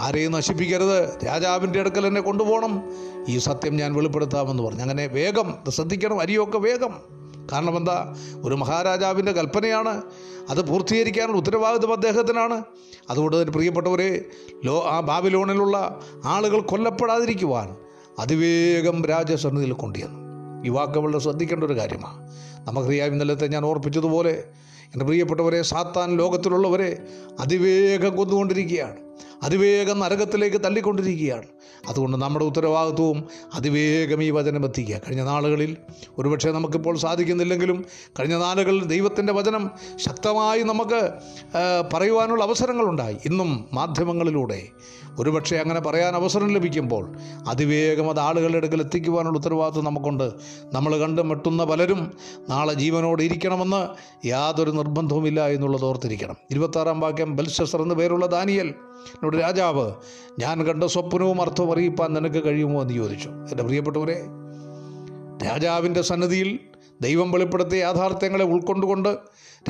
ആരെയും 0.00 0.32
നശിപ്പിക്കരുത് 0.32 1.26
രാജാവിന്റെ 1.26 1.80
അടുക്കൽ 1.80 2.06
എന്നെ 2.06 2.20
കൊണ്ടുപോകണം 2.20 2.82
ഈ 3.28 3.38
സത്യം 3.38 3.76
ഞാൻ 3.76 3.94
വെളിപ്പെടുത്താമെന്ന് 3.94 4.62
പറഞ്ഞു. 4.62 4.82
അങ്ങനെ 4.82 5.06
വേഗം 5.06 5.54
ശ്രദ്ധിക്കണം 5.68 6.20
അരിയൊക്കെ 6.20 6.58
വേഗം. 6.58 7.15
കാരണം 7.52 7.76
എന്താ? 7.76 8.16
ഒരു 8.44 8.54
മഹാരാജാവിന്റെ 8.54 9.32
കൽപ്പനയാണ്. 9.32 10.02
അത് 10.48 10.68
പൂർത്തീകരിക്കാനുള്ള 10.68 11.38
ഉത്തരവാദിത്വം 11.38 11.92
അദ്ദേഹത്തിനാണ്. 11.92 12.62
അതുകൊണ്ട് 13.10 13.42
തന്നെ 13.42 13.52
പ്രിയപ്പെട്ടവരെ 13.52 14.24
ലോ 14.64 14.82
ആ 14.82 15.00
ബാബിലോണിലുള്ള 15.00 16.00
ആളുകൾ 16.24 16.60
കൊല്ലപ്പെടാതിരിക്കുവാൻ 16.60 17.76
അതിവേഗം 18.18 19.04
രാജസന്നിധിയിൽ 19.04 19.72
കൊണ്ടുവന്നു 19.72 20.26
ഈ 20.66 21.18
ശ്രദ്ധിക്കേണ്ട 21.18 21.64
ഒരു 21.64 21.76
കാര്യമാണ്. 21.76 22.32
നമുക്കറിയാം 22.66 23.12
ഇന്നലത്തെ 23.12 23.46
ഞാൻ 23.46 23.64
ഓർപ്പിച്ചതുപോലെ 23.64 24.44
എന്റെ 24.84 25.04
പ്രിയപ്പെട്ടവരെ 25.04 25.62
സാത്താൻ 25.62 26.16
ലോകത്തിലുള്ളവരെ 26.16 27.02
അതിവേഗം 27.40 28.16
കൊന്നുകൊണ്ടിരിക്കുകയാണ്. 28.16 28.96
അതിവേഗം 29.42 29.98
നരകത്തിലേക്ക് 29.98 30.64
തള്ളിക്കൊണ്ടിരിക്കുകയാണ്. 30.64 31.46
അതുകൊണ്ട് 31.88 32.16
നമ്മുടെ 32.16 32.44
ഉത്തരവാദിത്വവും 32.44 33.18
അതിവേഗം 33.54 34.22
ഈ 34.22 34.30
വചനം 34.30 34.64
എത്തിക്കുക. 34.64 34.96
കഴിഞ്ഞ 34.96 35.22
നാളുകളിൽ 35.22 35.76
ഒരുപക്ഷെ 36.18 36.50
നമുക്കിപ്പോൾ 36.50 36.96
സാധിക്കുന്നില്ലെങ്കിലും 36.96 37.84
കഴിഞ്ഞ 38.20 38.36
നാളുകളിൽ 38.36 38.84
ദൈവത്തിന്റെ 38.84 39.32
വചനം 39.32 39.70
ശക്തമായി 39.96 40.62
നമുക്ക് 40.62 41.00
പറയുവാനുള്ള 41.94 42.42
അവസരങ്ങളുണ്ടായി. 42.44 43.16
ഇന്നും 43.24 43.50
മാധ്യമങ്ങളിലൂടെ 43.72 44.60
ഒരുപക്ഷെ 45.18 45.56
അങ്ങനെ 45.56 45.80
പറയാൻ 45.80 46.14
അവസരം 46.14 46.48
ലഭിക്കുമ്പോൾ 46.48 47.16
അതിവേഗം 47.48 48.10
അത് 48.10 48.20
ആളുകളുടെ 48.20 48.56
അടുക്കൽ 48.56 48.80
എത്തിക്കുവാനുള്ള 48.80 49.38
ഉത്തരവാദിത്വം 49.38 49.84
നമുക്കുണ്ട്. 49.84 50.32
നമ്മൾ 50.72 50.98
കണ്ട് 50.98 51.22
മെട്ടുന്ന 51.22 51.64
പലരും 51.64 52.12
നാളെ 52.50 52.74
ജീവനോടെ 52.74 53.22
ഇരിക്കണമെന്ന് 53.22 53.88
യാതൊരു 54.26 54.70
നിർബന്ധവുമില്ല 54.70 55.48
എന്നുള്ളത് 55.48 55.84
ഓർത്തിരിക്കണം. 55.84 56.36
ഇരുപത്താറാം 56.50 57.00
വാക്യം 57.00 57.36
ബൽഷസർ 57.36 57.82
എന്ന് 57.82 57.94
പേരുള്ള 57.94 58.26
ദാനിയൽ 58.26 58.66
എന്നോട് 58.66 59.36
രാജാവ് 59.36 59.92
ഞാൻ 60.38 60.64
കണ്ട 60.64 60.84
സ്വപ്നവും 60.84 61.42
അർത്ഥവും 61.42 61.72
അറിയിപ്പാൻ 61.72 62.12
നിനക്ക് 62.12 62.44
കഴിയുമോ? 62.44 62.82
എന്ന് 62.82 62.94
ചോദിച്ചു. 62.94 63.28
എന്റെ 63.28 63.62
പ്രിയപ്പെട്ടവരെ 63.62 64.22
രാജാവിന്റെ 65.46 66.02
സന്നിധിയിൽ 66.02 66.58
ദൈവം 67.00 67.30
വെളിപ്പെടുത്തിയ 67.30 67.78
യാഥാർത്ഥ്യങ്ങളെ 67.78 68.44
ഉൾക്കൊണ്ടുകൊണ്ട് 68.44 69.08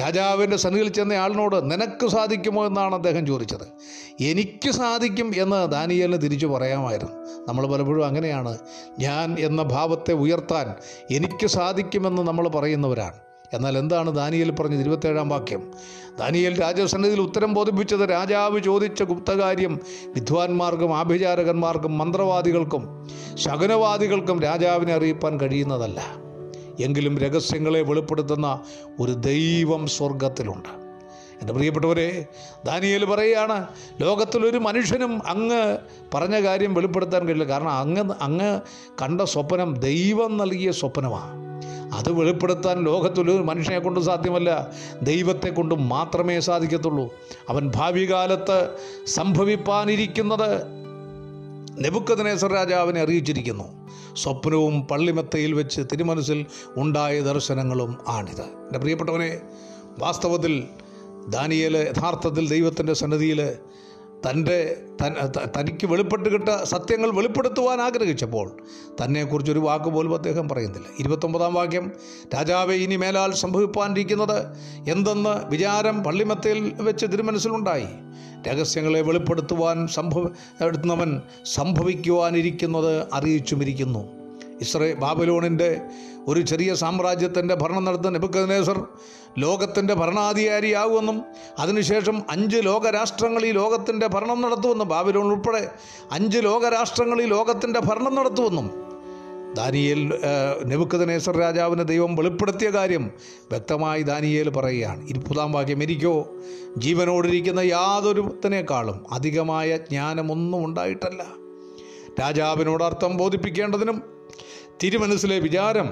രാജാവിന്റെ 0.01 0.57
സന്നിധിയിൽ 0.57 0.93
ചെന്ന 0.93 1.13
ആളിനോട് 1.13 1.71
നിനക്ക് 1.71 2.07
സാധിക്കുമോ 2.07 2.67
എന്നാണ് 2.67 2.95
അദ്ദേഹം 2.95 3.27
ചോദിച്ചത്. 3.27 3.69
എനിക്ക് 4.23 4.71
സാധിക്കും 4.71 5.33
എന്ന് 5.37 5.73
ദാനിയേലിന് 5.73 6.23
തിരിച്ചു 6.23 6.47
പറയാമായിരുന്നു. 6.47 7.13
നമ്മൾ 7.49 7.67
പലപ്പോഴും 7.67 8.07
അങ്ങനെയാണ്. 8.07 8.59
ഞാൻ 8.99 9.37
എന്ന 9.39 9.63
ഭാവത്തെ 9.63 10.13
ഉയർത്താൻ 10.13 10.75
എനിക്ക് 11.11 11.47
സാധിക്കുമെന്ന് 11.47 12.23
നമ്മൾ 12.23 12.49
പറയുന്നവരാണ്. 12.49 13.15
എന്നാൽ 13.53 13.79
എന്താണ് 13.79 14.17
ദാനിയൽ 14.17 14.51
പറഞ്ഞത്? 14.51 14.81
ഇരുപത്തേഴാം 14.81 15.29
വാക്യം. 15.29 15.73
ദാനിയൽ 16.19 16.61
രാജസന്നിധിയിൽ 16.61 17.21
ഉത്തരം 17.21 17.55
ബോധിപ്പിച്ചത് 17.55 18.11
രാജാവ് 18.11 18.61
ചോദിച്ച 18.61 19.03
ഗുപ്തകാര്യം 19.03 19.81
വിദ്വാൻമാർക്കും 20.07 20.97
ആഭിചാരകന്മാർക്കും 20.97 21.99
മന്ത്രവാദികൾക്കും 21.99 23.11
ശകുനവാദികൾക്കും 23.35 24.43
രാജാവിനെ 24.43 24.95
അറിയിപ്പാൻ 24.95 25.41
കഴിയുന്നതല്ല. 25.41 26.26
എങ്കിലും 26.81 27.19
രഹസ്യങ്ങളെ 27.19 27.83
വെളിപ്പെടുത്തുന്ന 27.83 28.61
ഒരു 29.01 29.13
ദൈവം 29.13 29.87
സ്വർഗത്തിലുണ്ട് 29.87 30.87
എന്റെ 31.41 31.53
പ്രിയപ്പെട്ടവരെ 31.53 32.27
ദാനിയേൽ 32.67 33.05
പറയുകയാണ് 33.05 33.67
ലോകത്തിലൊരു 34.01 34.59
മനുഷ്യനും 34.59 35.27
അങ്ങ് 35.27 35.79
പറഞ്ഞ 36.15 36.43
കാര്യം 36.43 36.75
വെളിപ്പെടുത്താൻ 36.75 37.23
കഴിയില്ല. 37.23 37.45
കാരണം 37.45 37.71
അങ്ങ് 37.71 38.15
അങ്ങ് 38.21 38.61
കണ്ട 39.03 39.21
സ്വപ്നം 39.21 39.75
ദൈവം 39.75 40.37
നൽകിയ 40.37 40.71
സ്വപ്നമാണ് 40.71 41.47
അത് 41.95 42.13
വെളിപ്പെടുത്താൻ 42.13 42.85
ലോകത്തിലൊരു 42.85 43.43
മനുഷ്യനെ 43.43 43.79
കൊണ്ട് 43.79 44.01
സാധ്യമല്ല 44.01 44.73
ദൈവത്തെ 45.03 45.49
കൊണ്ട് 45.49 45.75
മാത്രമേ 45.75 46.41
സാധിക്കത്തുള്ളൂ. 46.41 47.15
അവൻ 47.49 47.73
ഭാവി 47.77 48.11
കാലത്ത് 48.11 48.77
സംഭവിപ്പാനിരിക്കുന്നത് 49.07 50.63
നെബുക്കദിനേശ്വർ 51.85 52.53
രാജാവിനെ 52.53 53.01
അറിയിച്ചിരിക്കുന്നു. 53.01 53.76
സ്വപ്നവും 54.17 54.81
പള്ളിമെത്തയിൽ 54.81 55.53
വെച്ച് 55.53 55.83
തിരുമനസിൽ 55.93 56.47
ഉണ്ടായ 56.77 57.21
ദർശനങ്ങളും 57.21 57.99
ആണിത്. 58.09 58.43
എന്റെ 58.43 58.79
പ്രിയപ്പെട്ടവനെ 58.79 59.41
വാസ്തവത്തിൽ 59.99 60.65
ദാനിയേൽ 61.29 61.77
യഥാർത്ഥത്തിൽ 61.77 62.49
ദൈവത്തിന്റെ 62.49 62.93
സന്നിധിയിൽ 62.93 63.53
തന്റെ 64.31 64.77
തൻ- 65.03 65.39
തനിക്ക് 65.59 65.87
വെളിപ്പെട്ട് 65.87 66.29
കിട്ട 66.29 66.49
സത്യങ്ങൾ 66.65 67.11
വെളിപ്പെടുത്തുവാൻ 67.11 67.81
ആഗ്രഹിച്ചപ്പോൾ 67.81 68.57
തന്നെക്കുറിച്ചൊരു 69.05 69.59
വാക്ക് 69.59 69.85
പോലും 69.85 70.15
അദ്ദേഹം 70.15 70.49
പറയുന്നില്ല. 70.49 70.89
ഇരുപത്തൊമ്പതാം 71.01 71.55
വാക്യം 71.55 71.93
രാജാവെ 72.35 72.75
ഇനി 72.75 72.97
മേലാൽ 72.97 73.35
സംഭവിപ്പാനിരിക്കുന്നത് 73.35 74.47
എന്തെന്ന് 74.91 75.49
വിചാരം 75.49 76.05
പള്ളിമത്തയിൽ 76.05 76.75
വെച്ച് 76.81 77.07
തിരുമനസ്സിലുണ്ടായി? 77.07 77.87
രഹസ്യങ്ങളെ 78.47 79.01
വെളിപ്പെടുത്തുവാൻ 79.01 79.87
സംഭവ 79.89 80.25
എടുക്കുന്നവൻ 80.65 81.11
സംഭവിക്കുവാനിരിക്കുന്നത് 81.55 83.07
അറിയിച്ചുമിരിക്കുന്നു. 83.13 84.03
ഇസ്രേ 84.61 84.95
ബാബലോണിന്റെ 84.95 85.71
ഒരു 86.29 86.41
ചെറിയ 86.41 86.75
സാമ്രാജ്യത്തിന്റെ 86.75 87.55
ഭരണം 87.55 87.85
നടത്തുന്ന 87.85 88.11
നെബുക്കദ്നേസർ 88.11 88.79
ലോകത്തിന്റെ 89.39 89.95
ഭരണാധികാരിയാകുമെന്നും 89.95 91.19
അതിനുശേഷം 91.59 92.23
അഞ്ച് 92.31 92.57
ലോകരാഷ്ട്രങ്ങൾ 92.57 93.45
ഈ 93.45 93.53
ലോകത്തിന്റെ 93.53 94.07
ഭരണം 94.07 94.41
നടത്തുമെന്നും 94.41 94.89
ബാബിലോൺ 94.89 95.27
ഉൾപ്പെടെ 95.27 95.63
അഞ്ച് 96.13 96.39
ലോകരാഷ്ട്രങ്ങൾ 96.39 97.23
ഈ 97.23 97.27
ലോകത്തിന്റെ 97.27 97.81
ഭരണം 97.81 98.15
നടത്തുമെന്നും 98.15 98.69
ദാനിയേൽ 99.57 100.01
നെബുക്കദനേസർ 100.67 101.37
രാജാവിന് 101.39 101.89
ദൈവം 101.89 102.17
വെളിപ്പെടുത്തിയ 102.17 102.71
കാര്യം 102.71 103.11
വ്യക്തമായി 103.51 104.03
ദാനിയേൽ 104.03 104.49
പറയുകയാണ്. 104.49 105.09
ഇരുപതാം 105.09 105.53
വാക്യം 105.53 105.83
എനിക്കോ 105.83 106.15
ജീവനോടിരിക്കുന്ന 106.77 107.61
യാതൊരുത്തിനേക്കാളും 107.61 109.13
അധികമായ 109.13 109.77
ജ്ഞാനമൊന്നും 109.77 110.65
ഉണ്ടായിട്ടല്ല. 110.65 111.23
രാജാവിനോട് 112.21 112.85
അർത്ഥം 112.85 113.17
ബോധിപ്പിക്കേണ്ടതിനും 113.17 114.03
തിരുമനസ്സിലെ 114.83 115.39
വിചാരം 115.39 115.89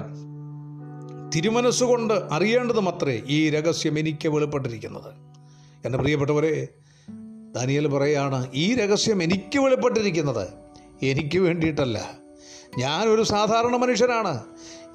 തിരുമനസ്സുകൊണ്ട് 1.35 2.13
അറിയേണ്ടതും 2.13 2.89
അത്രേ 2.89 3.21
ഈ 3.27 3.49
രഹസ്യം 3.49 3.99
എനിക്ക് 3.99 4.27
വെളിപ്പെട്ടിരിക്കുന്നത്. 4.27 5.09
എന്റെ 5.85 5.97
പ്രിയപ്പെട്ടവരെ 5.97 6.67
ദാനിയൽ 7.55 7.87
പറയുകയാണ് 7.87 8.39
ഈ 8.53 8.75
രഹസ്യം 8.75 9.23
എനിക്ക് 9.23 9.59
വെളിപ്പെട്ടിരിക്കുന്നത് 9.59 10.47
എനിക്ക് 11.03 11.37
വേണ്ടിയിട്ടല്ല. 11.37 12.24
ഞാനൊരു 12.77 13.23
സാധാരണ 13.23 13.75
മനുഷ്യനാണ്. 13.75 14.43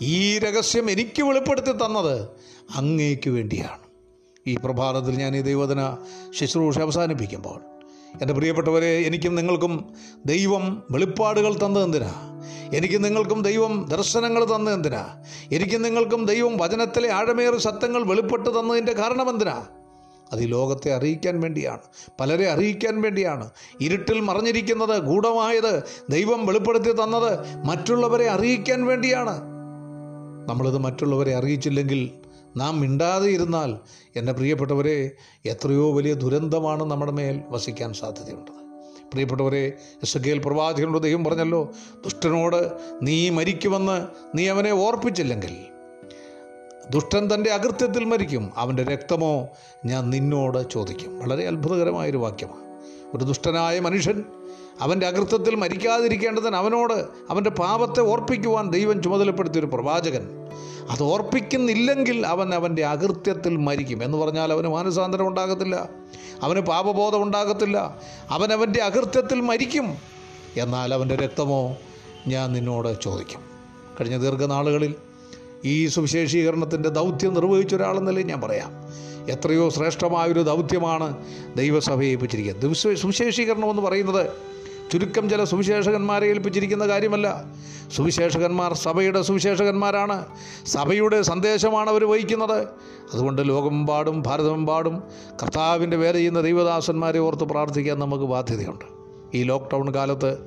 ഈ 0.02 0.38
രഹസ്യം 0.38 0.90
എനിക്ക് 0.90 1.22
വെളിപ്പെടുത്തി 1.22 1.72
തന്നത് 1.72 2.28
അങ്ങേക്ക് 2.74 3.30
വേണ്ടിയാണ്. 3.30 3.78
ഈ 4.46 4.56
പ്രഭാതത്തിൽ 4.64 5.16
ഞാൻ 5.16 5.36
ഈ 5.36 5.40
ദൈവദിന 5.40 5.96
ശുശ്രൂഷ 6.34 6.78
അവസാനിപ്പിക്കുമ്പോൾ 6.78 7.60
എന്റെ 8.20 8.34
പ്രിയപ്പെട്ടവരെ 8.34 8.98
എനിക്കും 8.98 9.34
നിങ്ങൾക്കും 9.34 9.94
ദൈവം 10.26 10.82
വെളിപ്പാടുകൾ 10.90 11.54
തന്നത് 11.54 11.84
എന്തിനാ? 11.84 12.12
എനിക്ക് 12.74 13.04
നിങ്ങൾക്കും 13.04 13.42
ദൈവം 13.42 13.86
ദർശനങ്ങൾ 13.90 14.44
തന്നതെന്തിനാ 14.44 15.22
എനിക്കും 15.52 15.82
നിങ്ങൾക്കും 15.82 16.24
ദൈവം 16.24 16.56
വചനത്തിലെ 16.56 17.12
ആഴമേറി 17.12 17.58
സത്യങ്ങൾ 17.58 18.02
വെളിപ്പെട്ട് 18.04 18.60
തന്നതിന്റെ 18.60 18.92
കാരണം 18.92 19.30
എന്തിനാ? 19.30 19.66
അത് 20.32 20.40
ഈ 20.40 20.46
ലോകത്തെ 20.46 20.94
അറിയിക്കാൻ 20.94 21.40
വേണ്ടിയാണ്. 21.40 21.80
പലരെ 22.20 22.50
അറിയിക്കാൻ 22.50 23.00
വേണ്ടിയാണ്. 23.02 23.50
ഇരുട്ടിൽ 23.80 24.20
മറഞ്ഞിരിക്കുന്നത് 24.20 25.02
ഗൂഢമായത് 25.02 25.82
ദൈവം 26.10 26.46
വെളിപ്പെടുത്തി 26.46 26.92
തന്നത് 26.92 27.64
മറ്റുള്ളവരെ 27.64 28.30
അറിയിക്കാൻ 28.30 28.86
വേണ്ടിയാണ്. 28.86 29.40
നമ്മളിത് 30.48 30.78
മറ്റുള്ളവരെ 30.78 31.34
അറിയിച്ചില്ലെങ്കിൽ 31.34 32.10
നാം 32.56 32.80
മിണ്ടാതെ 32.80 33.28
ഇരുന്നാൽ 33.28 33.76
എന്റെ 34.16 34.32
പ്രിയപ്പെട്ടവരെ 34.32 35.10
എത്രയോ 35.46 35.92
വലിയ 35.92 36.14
ദുരന്തമാണ് 36.14 36.84
നമ്മുടെ 36.84 37.12
മേൽ 37.12 37.40
വസിക്കാൻ 37.48 37.92
സാധ്യതയുണ്ട്. 37.92 38.50
പ്രിയപ്പെട്ടവരെ 39.10 39.72
എസ് 40.02 40.18
പ്രവാചകനോട് 40.18 41.02
ദൈവം 41.02 41.24
പറഞ്ഞല്ലോ 41.24 41.72
ദുഷ്ടനോട് 42.04 42.72
നീ 43.02 43.30
മരിക്കുമെന്ന് 43.30 44.06
നീ 44.34 44.48
അവനെ 44.48 44.72
ഓർപ്പിച്ചില്ലെങ്കിൽ 44.72 45.56
ദുഷ്ടൻ 46.90 47.34
തന്റെ 47.34 47.50
അകൃത്യത്തിൽ 47.50 48.04
മരിക്കും. 48.04 48.52
അവന്റെ 48.56 48.82
രക്തമോ 48.82 49.48
ഞാൻ 49.86 50.10
നിന്നോട് 50.10 50.70
ചോദിക്കും. 50.70 51.20
വളരെ 51.20 51.46
അത്ഭുതകരമായൊരു 51.46 52.16
വാക്യമാണ്. 52.16 52.60
ഒരു 53.16 53.24
ദുഷ്ടനായ 53.24 53.80
മനുഷ്യൻ 53.80 54.24
അവന്റെ 54.80 55.06
അകൃത്യത്തിൽ 55.06 55.54
മരിക്കാതിരിക്കേണ്ടതിന് 55.54 56.56
അവനോട് 56.56 56.92
അവന്റെ 57.30 57.50
പാപത്തെ 57.50 58.00
ഓർപ്പിക്കുവാൻ 58.00 58.70
ദൈവം 58.70 59.02
ചുമതലപ്പെടുത്തിയൊരു 59.02 59.66
പ്രവാചകൻ. 59.66 60.28
അത് 60.90 61.02
ഓർപ്പിക്കുന്നില്ലെങ്കിൽ 61.02 62.26
അവൻ 62.26 62.54
അവന്റെ 62.54 62.84
അകൃത്യത്തിൽ 62.84 63.56
മരിക്കും. 63.56 64.04
എന്ന് 64.04 64.18
പറഞ്ഞാൽ 64.18 64.52
അവന് 64.52 64.68
മാനസാന്തരം 64.68 65.28
ഉണ്ടാകത്തില്ല. 65.28 65.88
അവന് 66.42 66.60
പാപബോധം 66.60 67.22
ഉണ്ടാകത്തില്ല. 67.22 68.00
അവൻ 68.30 68.52
അവന്റെ 68.52 68.82
അകൃത്യത്തിൽ 68.82 69.40
മരിക്കും. 69.40 69.96
എന്നാൽ 70.56 70.94
അവന്റെ 70.94 71.16
രക്തമോ 71.16 71.76
ഞാൻ 72.26 72.52
നിന്നോട് 72.52 73.00
ചോദിക്കും. 73.00 73.40
കഴിഞ്ഞ 74.00 74.16
ദീർഘനാളുകളിൽ 74.16 74.94
ഈ 75.64 75.86
സുവിശേഷീകരണത്തിന്റെ 75.86 76.88
ദൗത്യം 76.88 77.34
നിർവഹിച്ച 77.34 77.74
ഒരാളെന്നല്ലേ 77.74 78.22
ഞാൻ 78.22 78.40
പറയാം. 78.40 78.72
എത്രയോ 79.30 79.68
ശ്രേഷ്ഠമായൊരു 79.68 80.40
ദൗത്യമാണ് 80.40 81.24
ദൈവസഭയെ 81.56 82.08
ഏൽപ്പിച്ചിരിക്കുന്നത്. 82.08 82.96
സുവിശേഷീകരണം 82.96 83.70
എന്ന് 83.70 83.82
പറയുന്നത് 83.82 84.30
ചുരുക്കം 84.92 85.30
ചില 85.30 85.44
സുവിശേഷകന്മാരെ 85.44 86.26
ഏൽപ്പിച്ചിരിക്കുന്ന 86.26 86.88
കാര്യമല്ല. 86.88 87.44
സുവിശേഷകന്മാർ 87.96 88.74
സഭയുടെ 88.74 89.22
സുവിശേഷകന്മാരാണ്. 89.22 90.26
സഭയുടെ 90.66 91.22
സന്ദേശമാണ് 91.22 91.90
അവർ 91.90 92.10
വഹിക്കുന്നത്. 92.10 92.62
അതുകൊണ്ട് 93.12 93.48
ലോകമെമ്പാടും 93.48 94.22
ഭാരതമെമ്പാടും 94.22 95.02
കർത്താവിന്റെ 95.42 95.96
വേല 95.96 96.14
ചെയ്യുന്ന 96.14 96.40
ദൈവദാസന്മാരെ 96.40 97.18
ഓർത്ത് 97.18 97.44
പ്രാർത്ഥിക്കാൻ 97.44 97.98
നമുക്ക് 97.98 98.24
ബാധ്യതയുണ്ട്. 98.24 98.99
ഈ 99.34 99.42
ലോക്ക്ഡൗൺ 99.42 99.94
കാലത്ത് 99.94 100.38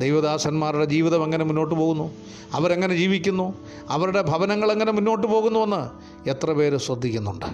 ദൈവദാസന്മാരുടെ 0.00 0.84
ജീവിതം 0.84 1.24
എങ്ങനെ 1.24 1.44
മുന്നോട്ട് 1.44 1.74
പോകുന്നു? 1.74 2.10
അവരെങ്ങനെ 2.52 2.94
ജീവിക്കുന്നു? 2.94 3.54
അവരുടെ 3.88 4.22
ഭവനങ്ങൾ 4.22 4.72
എങ്ങനെ 4.72 4.92
മുന്നോട്ട് 4.92 5.26
പോകുന്നുവെന്ന് 5.26 5.82
എത്ര 6.28 6.52
പേര് 6.52 6.76
ശ്രദ്ധിക്കുന്നുണ്ട്? 6.76 7.46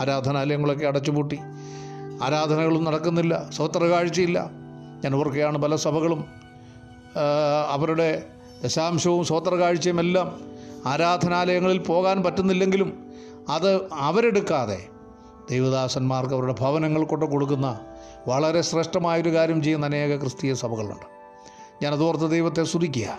ആരാധനാലയങ്ങളൊക്കെ 0.00 0.86
അടച്ചുപൂട്ടി. 0.86 1.38
ആരാധനകളും 2.22 2.84
നടക്കുന്നില്ല. 2.84 3.50
സ്വോത്രകാഴ്ചയില്ല. 3.50 4.50
ഞാൻ 5.04 5.14
ഓർക്കുകയാണ് 5.14 5.58
പല 5.58 5.76
സഭകളും 5.76 6.24
അവരുടെ 7.68 8.22
ദശാംശവും 8.64 9.24
സ്വോത്രകാഴ്ചയും 9.24 10.00
എല്ലാം 10.00 10.40
ആരാധനാലയങ്ങളിൽ 10.86 11.78
പോകാൻ 11.78 12.22
പറ്റുന്നില്ലെങ്കിലും 12.22 12.98
അത് 13.48 13.88
അവരെടുക്കാതെ 13.92 14.84
ദൈവദാസന്മാർക്ക് 15.50 16.34
അവരുടെ 16.34 16.54
ഭവനങ്ങൾ 16.60 17.04
കൊടുക്കുന്ന 17.04 17.80
വളരെ 18.28 18.60
ശ്രേഷ്ഠമായൊരു 18.60 19.34
കാര്യം 19.34 19.62
ചെയ്യുന്ന 19.62 19.86
അനേക 19.86 20.20
ക്രിസ്തീയ 20.20 20.54
സഭകളുണ്ട്. 20.54 21.16
ഞാനത് 21.82 22.02
ഓർത്ത് 22.02 22.30
ദൈവത്തെ 22.30 22.64
സ്തുതിക്കുക. 22.64 23.18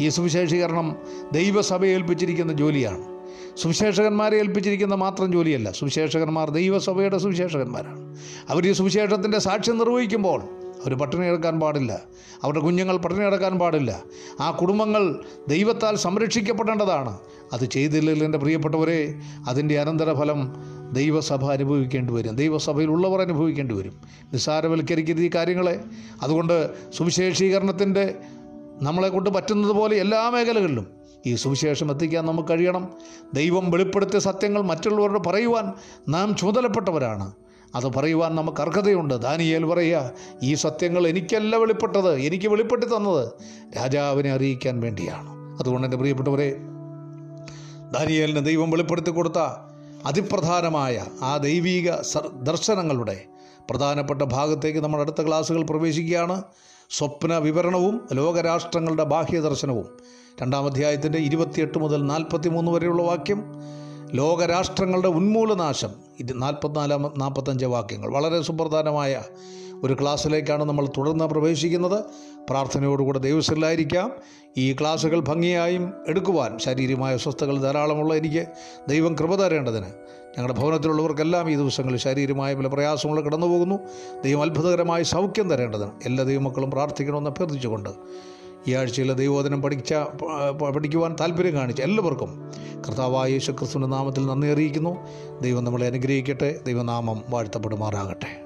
ഈ 0.00 0.08
സുവിശേഷീകരണം 0.08 0.96
ദൈവസഭയെ 1.32 1.94
ഏൽപ്പിച്ചിരിക്കുന്ന 1.94 2.52
ജോലിയാണ്. 2.52 3.16
സുവിശേഷകന്മാരെ 3.56 4.38
ഏൽപ്പിച്ചിരിക്കുന്ന 4.38 4.94
മാത്രം 4.94 5.32
ജോലിയല്ല. 5.32 5.72
സുവിശേഷകന്മാർ 5.72 6.50
ദൈവസഭയുടെ 6.50 7.18
സുവിശേഷകന്മാരാണ്. 7.18 8.16
അവർ 8.48 8.66
ഈ 8.66 8.72
സുവിശേഷത്തിന്റെ 8.72 9.38
സാക്ഷ്യം 9.38 9.78
നിർവഹിക്കുമ്പോൾ 9.78 10.40
അവർ 10.40 10.94
പട്ടിണി 10.94 11.26
കിടക്കാൻ 11.26 11.60
പാടില്ല. 11.60 12.02
അവരുടെ 12.44 12.60
കുഞ്ഞുങ്ങൾ 12.60 12.96
പട്ടിണി 12.96 13.24
കിടക്കാൻ 13.24 13.58
പാടില്ല. 13.58 14.02
ആ 14.40 14.50
കുടുംബങ്ങൾ 14.50 15.20
ദൈവത്താൽ 15.48 15.96
സംരക്ഷിക്കപ്പെടേണ്ടതാണ്. 15.96 17.18
അത് 17.52 17.64
ചെയ്തില്ലെങ്കിൽ 17.64 18.24
എന്റെ 18.24 18.38
പ്രിയപ്പെട്ടവരെ 18.38 19.14
അതിന്റെ 19.48 19.80
അനന്തരഫലം 19.80 20.52
ദൈവസഭ 20.92 21.44
അനുഭവിക്കേണ്ടി 21.44 22.12
വരും. 22.12 22.36
ദൈവസഭയിലുള്ളവർ 22.36 23.20
അനുഭവിക്കേണ്ടി 23.20 23.74
വരും. 23.74 24.00
നിസ്സാരവൽക്കരിക്കരുത് 24.32 25.22
ഈ 25.22 25.30
കാര്യങ്ങളെ. 25.34 25.80
അതുകൊണ്ട് 26.22 26.70
സുവിശേഷീകരണത്തിന്റെ 26.90 28.14
നമ്മളെ 28.82 29.08
കൊണ്ട് 29.08 29.30
പറ്റുന്നത് 29.30 29.72
പോലെ 29.72 29.96
എല്ലാ 29.96 30.30
മേഖലകളിലും 30.30 30.86
ഈ 31.26 31.34
സുവിശേഷം 31.34 31.90
എത്തിക്കാൻ 31.90 32.26
നമുക്ക് 32.26 32.48
കഴിയണം. 32.48 32.90
ദൈവം 33.34 33.70
വെളിപ്പെടുത്തിയ 33.70 34.18
സത്യങ്ങൾ 34.18 34.62
മറ്റുള്ളവരോട് 34.62 35.28
പറയുവാൻ 35.28 35.72
നാം 36.08 36.36
ചുമതലപ്പെട്ടവരാണ്. 36.36 37.32
അത് 37.74 37.86
പറയുവാൻ 37.86 38.36
നമുക്ക് 38.36 38.60
അർഹതയുണ്ട്. 38.60 39.14
ദാനിയേൽ 39.14 39.64
പറയുക 39.64 40.10
ഈ 40.42 40.54
സത്യങ്ങൾ 40.54 41.06
എനിക്കല്ല 41.06 41.56
വെളിപ്പെട്ടത് 41.56 42.14
എനിക്ക് 42.14 42.48
വെളിപ്പെട്ടി 42.48 42.86
തന്നത് 42.86 43.32
രാജാവിനെ 43.76 44.32
അറിയിക്കാൻ 44.32 44.80
വേണ്ടിയാണ്. 44.80 45.58
അതുകൊണ്ട് 45.60 45.86
എന്റെ 45.86 45.96
പ്രിയപ്പെട്ടവരെ 45.96 46.56
ദാനിയേലിന് 47.90 48.46
ദൈവം 48.46 48.70
വെളിപ്പെടുത്തി 48.70 49.10
കൊടുത്ത 49.10 49.65
അതിപ്രധാനമായ 50.06 51.04
ആ 51.22 51.36
ദൈവീക 51.36 51.92
ദർശനങ്ങളുടെ 52.42 53.24
പ്രധാനപ്പെട്ട 53.70 54.22
ഭാഗത്തേക്ക് 54.22 54.78
നമ്മൾ 54.78 55.00
അടുത്ത 55.00 55.26
ക്ലാസ്സുകൾ 55.26 55.62
പ്രവേശിക്കുകയാണ്. 55.62 56.42
സ്വപ്ന 56.90 57.38
വിവരണവും 57.38 58.08
ലോകരാഷ്ട്രങ്ങളുടെ 58.12 59.04
ബാഹ്യ 59.04 59.40
ദർശനവും. 59.40 59.86
രണ്ടാം 60.42 60.66
അധ്യായത്തിന്റെ 60.66 61.18
ഇരുപത്തിയെട്ട് 61.18 61.78
മുതൽ 61.78 62.06
നാൽപ്പത്തി 62.06 62.48
മൂന്ന് 62.48 62.72
വരെയുള്ള 62.72 63.02
വാക്യം. 63.02 63.42
ലോകരാഷ്ട്രങ്ങളുടെ 64.14 65.08
ഉന്മൂലനാശം. 65.08 65.90
ഇത് 66.20 66.42
നാൽപ്പത്തിനാലാം 66.42 67.14
നാൽപ്പത്തഞ്ച് 67.18 67.64
വാക്യങ്ങൾ. 67.64 68.12
വളരെ 68.12 68.42
സുപ്രധാനമായ 68.42 69.22
ഒരു 69.84 69.96
ക്ലാസ്സിലേക്കാണ് 70.00 70.64
നമ്മൾ 70.64 70.86
തുടർന്ന് 70.86 71.24
പ്രവേശിക്കുന്നത്. 71.24 72.04
പ്രാർത്ഥനയോടുകൂടെ 72.50 73.18
ദൈവസ്ഥലായിരിക്കാം 73.18 74.12
ഈ 74.56 74.72
ക്ലാസ്സുകൾ 74.72 75.20
ഭംഗിയായും 75.20 75.92
എടുക്കുവാൻ 76.08 76.58
ശാരീരികമായ 76.58 77.14
അസ്വസ്ഥതകൾ 77.14 77.58
ധാരാളമുള്ള 77.58 78.14
എനിക്ക് 78.14 78.46
ദൈവം 78.88 79.14
കൃപ 79.14 79.34
തരേണ്ടതിന്. 79.34 79.86
ഞങ്ങളുടെ 80.38 80.60
ഭവനത്തിലുള്ളവർക്കെല്ലാം 80.60 81.50
ഈ 81.50 81.54
ദിവസങ്ങളിൽ 81.54 81.98
ശാരീരികമായ 81.98 82.54
പല 82.54 82.66
പ്രയാസങ്ങൾ 82.66 83.20
കടന്നു 83.20 83.46
പോകുന്നു 83.46 83.78
ദൈവം 84.24 84.42
അത്ഭുതകരമായ 84.42 85.02
സൗഖ്യം 85.02 85.50
തരേണ്ടതിന് 85.50 85.90
എല്ലാ 86.06 86.24
ദൈവമക്കളും 86.24 86.70
പ്രാർത്ഥിക്കണമെന്ന് 86.70 87.30
അഭ്യർത്ഥിച്ചുകൊണ്ട് 87.30 87.90
ഈ 88.68 88.74
ആഴ്ചയിലെ 88.74 89.14
ദൈവോധനം 89.14 89.62
പഠിച്ച 89.62 89.94
പഠിക്കുവാൻ 90.74 91.16
താല്പര്യം 91.20 91.54
കാണിച്ച 91.54 91.80
എല്ലാവർക്കും 91.80 92.52
കർത്താവായ 92.88 93.30
യേശു 93.30 93.52
ക്രിസ്തുവിന്റെ 93.52 93.96
നാമത്തിൽ 93.96 94.26
നന്ദി 94.26 94.48
അറിയിക്കുന്നു. 94.48 94.96
ദൈവം 95.40 95.64
നമ്മളെ 95.64 95.86
അനുഗ്രഹിക്കട്ടെ. 95.86 96.60
ദൈവനാമം 96.66 97.22
വാഴ്ത്തപ്പെടുമാറാകട്ടെ. 97.28 98.45